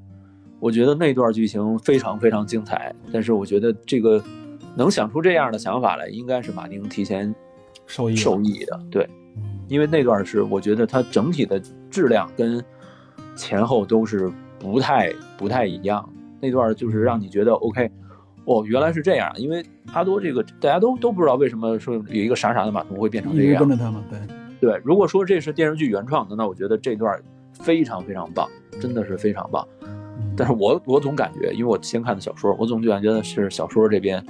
[0.61, 2.95] 我觉得那段剧情非常非常精彩。
[3.13, 4.23] 但是我觉得这个
[4.77, 7.35] 能想出这样的想法来，应该是马丁提前
[7.89, 9.03] 受益受益的，对。
[9.37, 11.59] 嗯因为那段是我觉得它整体的
[11.89, 12.63] 质量跟
[13.35, 16.07] 前后都是不太不太一样。
[16.43, 17.91] 那段就是让你觉得 OK，
[18.45, 19.33] 哦，原来是这样。
[19.37, 23.71] 因为阿多这个大家都都不知道为什么说有一个傻傻的马童会变成这样跟。
[23.71, 24.19] 着他们，对，
[24.61, 27.19] 对，如果说这是电视剧原创的，那我觉得这段
[27.53, 28.49] 非常非常棒，
[28.81, 29.67] 真的是非常棒。
[29.83, 29.89] 嗯
[30.35, 34.25] 但是我我总感觉，因为我先看的小说，我总感觉是小说这边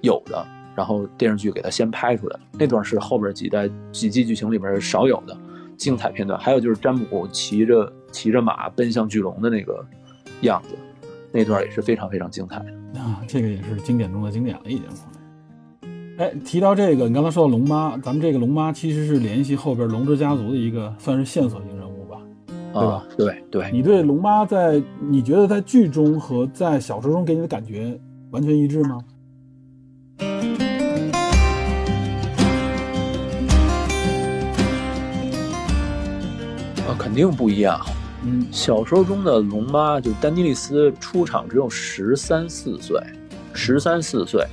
[0.00, 2.40] 有的，然后电视剧给它先拍出来。
[2.58, 5.36] 那段是后边几代几季剧情里边少有的
[5.76, 6.40] 精彩片段。
[6.40, 9.84] 还有就是詹姆骑着骑着马奔向巨龙的那个
[10.40, 10.74] 样子，
[11.32, 13.00] 那段也是非常非常精彩的。
[13.00, 14.84] 啊，这个也是经典中的经典了，已经。
[16.16, 21.79] 哎，提到这个，你刚才说到龙妈，咱们这个龙妈其实是联系后边龙之家族的一个算是线索性
[22.72, 27.98] 对吧啊，对对，你对龙妈在你觉得在剧中和在小说中给你的感觉
[28.30, 28.98] 完全一致吗？
[36.86, 37.80] 啊，肯定不一样。
[38.22, 43.00] 嗯小说中的龙妈，就丹尼利斯出场只有十三四岁，
[43.54, 44.44] 十三四岁，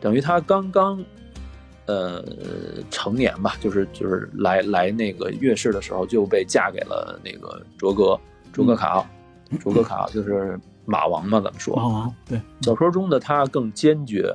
[0.00, 0.98] 等于她刚刚，
[1.86, 2.24] 呃，
[2.90, 8.18] 成年吧，就是就是来来那个月氏的时候就被嫁给了那个卓格
[8.52, 9.06] 卓格卡奥，
[9.60, 14.34] 卓格卡奥就是马王嘛，咱们说，马王对，小说中的他更坚决，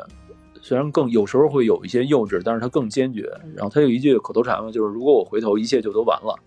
[0.62, 3.30] 虽然更有时候会有一些幼稚，但是他更坚决。
[3.56, 6.38] 然后他有一句口头禅嘛，就是如果我回头，一切就都完了。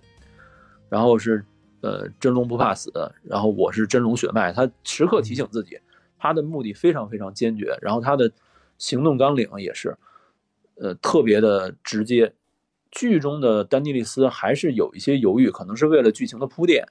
[0.89, 1.45] 然后是
[1.81, 2.91] 呃真龙不怕死，
[3.23, 5.79] 然后我是真龙血脉，他时刻提醒自己，
[6.19, 8.31] 他的目的非常非常坚决，然后他的
[8.79, 9.97] 行动纲领也是
[10.77, 12.35] 呃特别的直接。
[12.91, 16.87] 剧中的丹尼利斯还是有一些犹豫，可能是为了剧情的铺垫。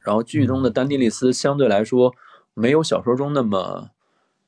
[0.00, 2.14] 然后剧中的丹尼利斯相对来说
[2.54, 3.90] 没有小说中那么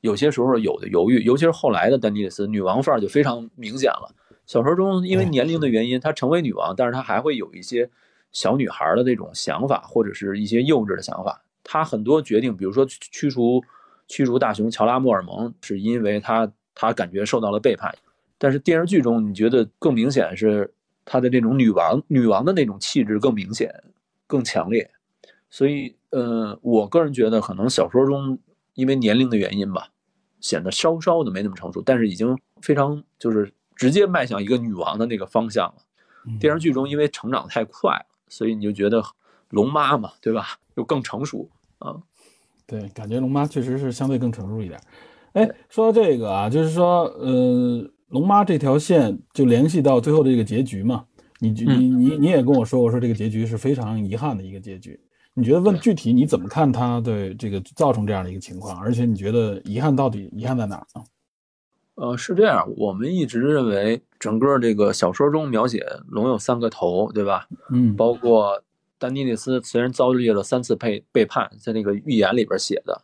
[0.01, 4.15] 有些时候有的犹豫，尤其是后来的丹尼利斯女王范儿就非常明显了。
[4.47, 7.89] 小说中因为年龄的原因，她成为女王，但是她还会有一些
[8.31, 11.43] 小女孩的那种想法，或者是一些幼稚的想法。
[11.63, 13.63] 她很多决定，比如说驱驱逐
[14.07, 17.95] 驱逐大雄乔拉莫尔蒙，是因为她她感觉受到了背叛。
[18.37, 20.73] 但是电视剧中，你觉得更明显是
[21.03, 23.83] 她的这种女王女王的那种气质更明显、
[24.27, 24.91] 更强烈。
[25.49, 28.37] 所以，呃，我个人觉得可能小说中
[28.73, 29.89] 因为年龄的原因吧，
[30.41, 35.75] 显得稍稍的没那么成熟，但是已经非常就是直接迈向一个女王的那个方向了。
[36.39, 39.01] 电视剧中因为成长太快了，所以你就觉得
[39.49, 40.57] 龙妈嘛，对吧？
[40.75, 41.95] 就更成熟啊。
[42.67, 44.81] 对，感觉龙妈确实是相对更成熟一点。
[45.33, 51.03] 哎，说到这个啊，就是说，呃，龙妈这条线就联系到最后的这个结局嘛。
[51.39, 54.97] 你你你你也跟我说过，说这个结局是非常遗憾的一个结局。
[55.33, 58.79] 你觉得问具体你怎么看他对这个造成这样的一个情况？
[58.79, 61.03] 而且你觉得遗憾到底遗憾在哪儿呢？
[61.95, 67.49] 呃，是这样，我们一直认为整个这个小说中描写龙有三个头，对吧？
[67.69, 68.63] 嗯，包括
[68.97, 73.01] 丹尼利斯虽然遭遇了三次背背叛，在那个预言里边写的，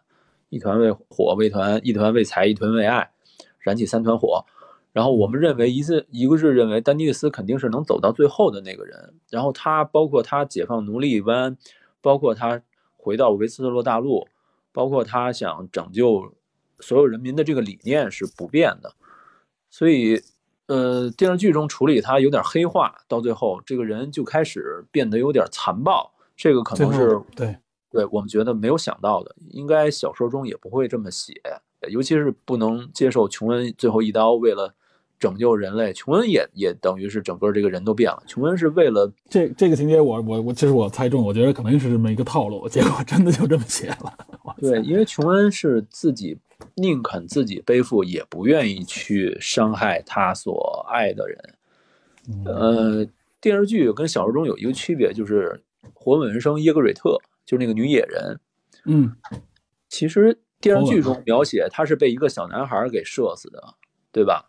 [0.47, 3.12] 一团为火，为团一团为财，一团为爱，
[3.59, 4.45] 燃起三团火。
[4.93, 9.13] 然后我们认为一次一个是认为丹尼利斯肯定是能走到最后的那个人。
[9.29, 11.57] 然后他包括他解放奴隶湾。
[12.03, 12.59] 包括他
[12.97, 14.27] 回到维斯特洛大陆，
[14.71, 16.33] 包括他想拯救
[16.79, 18.91] 所有人民的这个理念是不变的，
[19.69, 20.19] 所以，
[20.65, 27.55] 呃，电视剧中处理他有点黑化，到最后这个人就开始变得有点残暴，这个可能是对
[27.91, 31.39] 对我们觉得没有想到的，应该小说中也不会这么写，
[31.87, 34.73] 尤其是不能接受琼恩最后一刀为了。
[35.22, 38.24] 拯救人类，琼恩也也等于是整个这个人都变了。
[38.26, 44.17] 琼恩是为了这这个情节，我我我其实我猜中，我觉得可能是这么一个套路，结果真的就这么写了。
[44.57, 46.36] 对，因为琼恩是自己
[46.74, 51.55] 宁肯自己背负，也不愿意去伤害他所爱的人。
[52.43, 53.05] 呃，
[53.39, 55.61] 电视剧跟小说中有一个区别，就是
[55.93, 58.39] 活纹人生耶格瑞特，就是那个女野人。
[58.86, 59.15] 嗯，
[59.88, 63.76] 其实电视剧中描写她是被一个小男孩给射死的，
[64.11, 64.47] 对吧？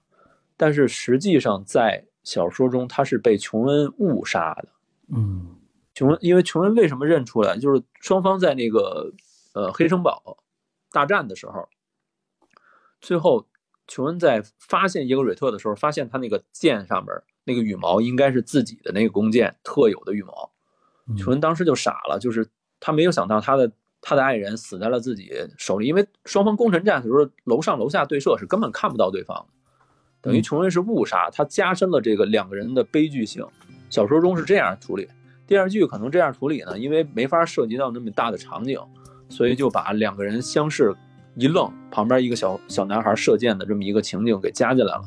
[0.63, 4.69] 但是实际上，在小说中，他是被琼恩误杀的。
[5.13, 5.57] 嗯，
[5.93, 7.59] 琼恩，因为琼恩为什么认出来？
[7.59, 9.13] 就是双方在那个
[9.55, 10.39] 呃黑城堡
[10.93, 11.69] 大战的时候，
[13.01, 13.49] 最后
[13.89, 20.53] 琼恩在发现耶格瑞特的时候，发现他那个剑上面那个羽毛应该是自己的那个弓箭特有的羽毛。
[21.19, 22.49] 琼恩当时就傻了，就是
[22.79, 29.49] 他没有想到他的他的爱人死在了自己手里，因为双方攻城战的时候，楼上楼下对射是根本看不到对方。
[30.23, 33.45] 等于琼恩是误杀，他加深了这个两个人的悲剧性。
[33.91, 35.09] 小说中是这样处理，
[35.47, 38.79] 电视剧可能这样处理呢，因为没法涉及到那么大的场景，
[39.29, 40.95] 所以就把两个人相视
[41.35, 45.03] 一愣，旁边一个小小男孩射箭的这么一个情景给加进来了，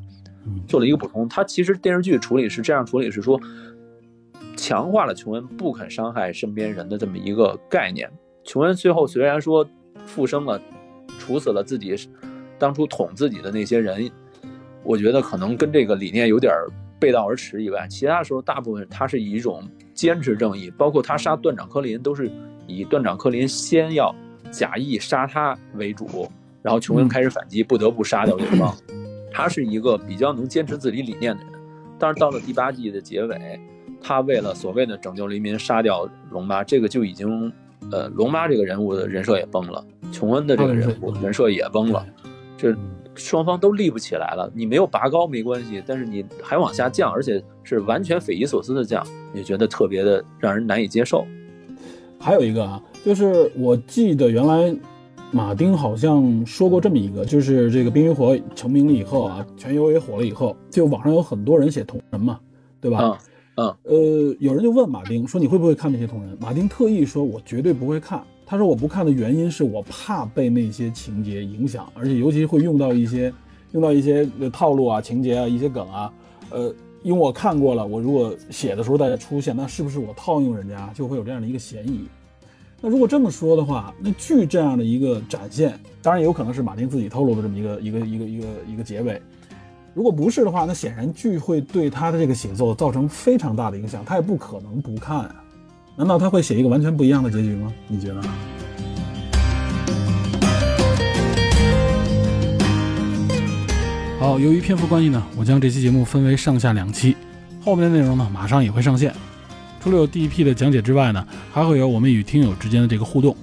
[0.67, 1.27] 做了一个补充。
[1.29, 3.39] 他其实电视剧处理是这样处理，是说
[4.57, 8.11] 强化了琼恩不肯伤害身边人的这么一个概念。
[8.43, 9.65] 琼恩最后虽然说
[10.05, 10.61] 复生了，
[11.17, 11.95] 处死了自己
[12.59, 14.11] 当初捅自己的那些人。
[14.85, 16.53] 我觉得可能跟这个理念有点
[16.99, 19.61] 背道而驰以外，其他时候大部分他是以一种
[19.93, 22.31] 坚持正义，包括他杀断掌科林都是
[22.67, 24.13] 以断掌科林先要
[24.51, 26.29] 假意杀他为主，
[26.61, 28.73] 然后琼恩开始反击，不得不杀掉对方。
[29.31, 31.53] 他是一个比较能坚持自己理念的人，
[31.99, 33.59] 但是到了第八季的结尾，
[34.01, 37.51] 他为了所谓的拯救黎民杀掉龙妈，这个就已经，
[37.91, 42.05] 呃，龙妈这个人物的人设也崩了，琼恩的这个人物人设也崩了，
[42.57, 42.73] 这。
[43.15, 51.25] 双方都立不起来了，你没有拔高没关系，但是你还往下降，而且是完全匪夷所思的降，也觉得特别的让人难以接受。
[52.19, 54.75] 还有一个啊，就是我记得原来
[55.31, 62.39] 马丁好像说过这么一个，就是这个《冰与火》成名了以后啊，《全游》也火了以后，就网上有很多人写同人嘛，
[62.79, 63.19] 对吧？
[63.55, 63.75] 嗯嗯。
[63.83, 73.33] 呃，有人就问马丁说：“你会不会看那些同人？”马丁特意说：“我绝对不会看。”他说：“我不看的原因是我怕被那些情节影响，而且尤其会用到一些
[73.71, 76.13] 用到一些套路啊、情节啊、一些梗啊。
[76.51, 76.71] 呃，
[77.01, 82.07] 因为我看过了，我如果写的时候再出现，那是不是我套用人家，就会有这样的一个嫌疑？
[82.81, 89.19] 那如果这么说的话，那剧这样的一个展现，当然有可能是马丁自己透露的这么一个一个一个一个一个结尾。
[89.95, 95.33] 如果不是的话，那显然剧会对他的这个写作造成非常大的影响，他也不可能不看。”
[95.97, 97.71] 难道他会写一个完全不一样的结局吗？
[97.87, 98.21] 你觉得？
[104.19, 107.15] 好，由于篇幅关系呢，我将这期节目分为上下两期，
[107.63, 109.13] 后面的内容呢马上也会上线。
[109.81, 113.35] 除了有第一批的讲解之外呢，还会有我们与听友之间的这个互动。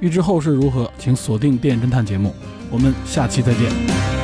[0.00, 2.34] 预知后事如何，请锁定电影侦探节目。
[2.70, 4.15] 我们下期再见。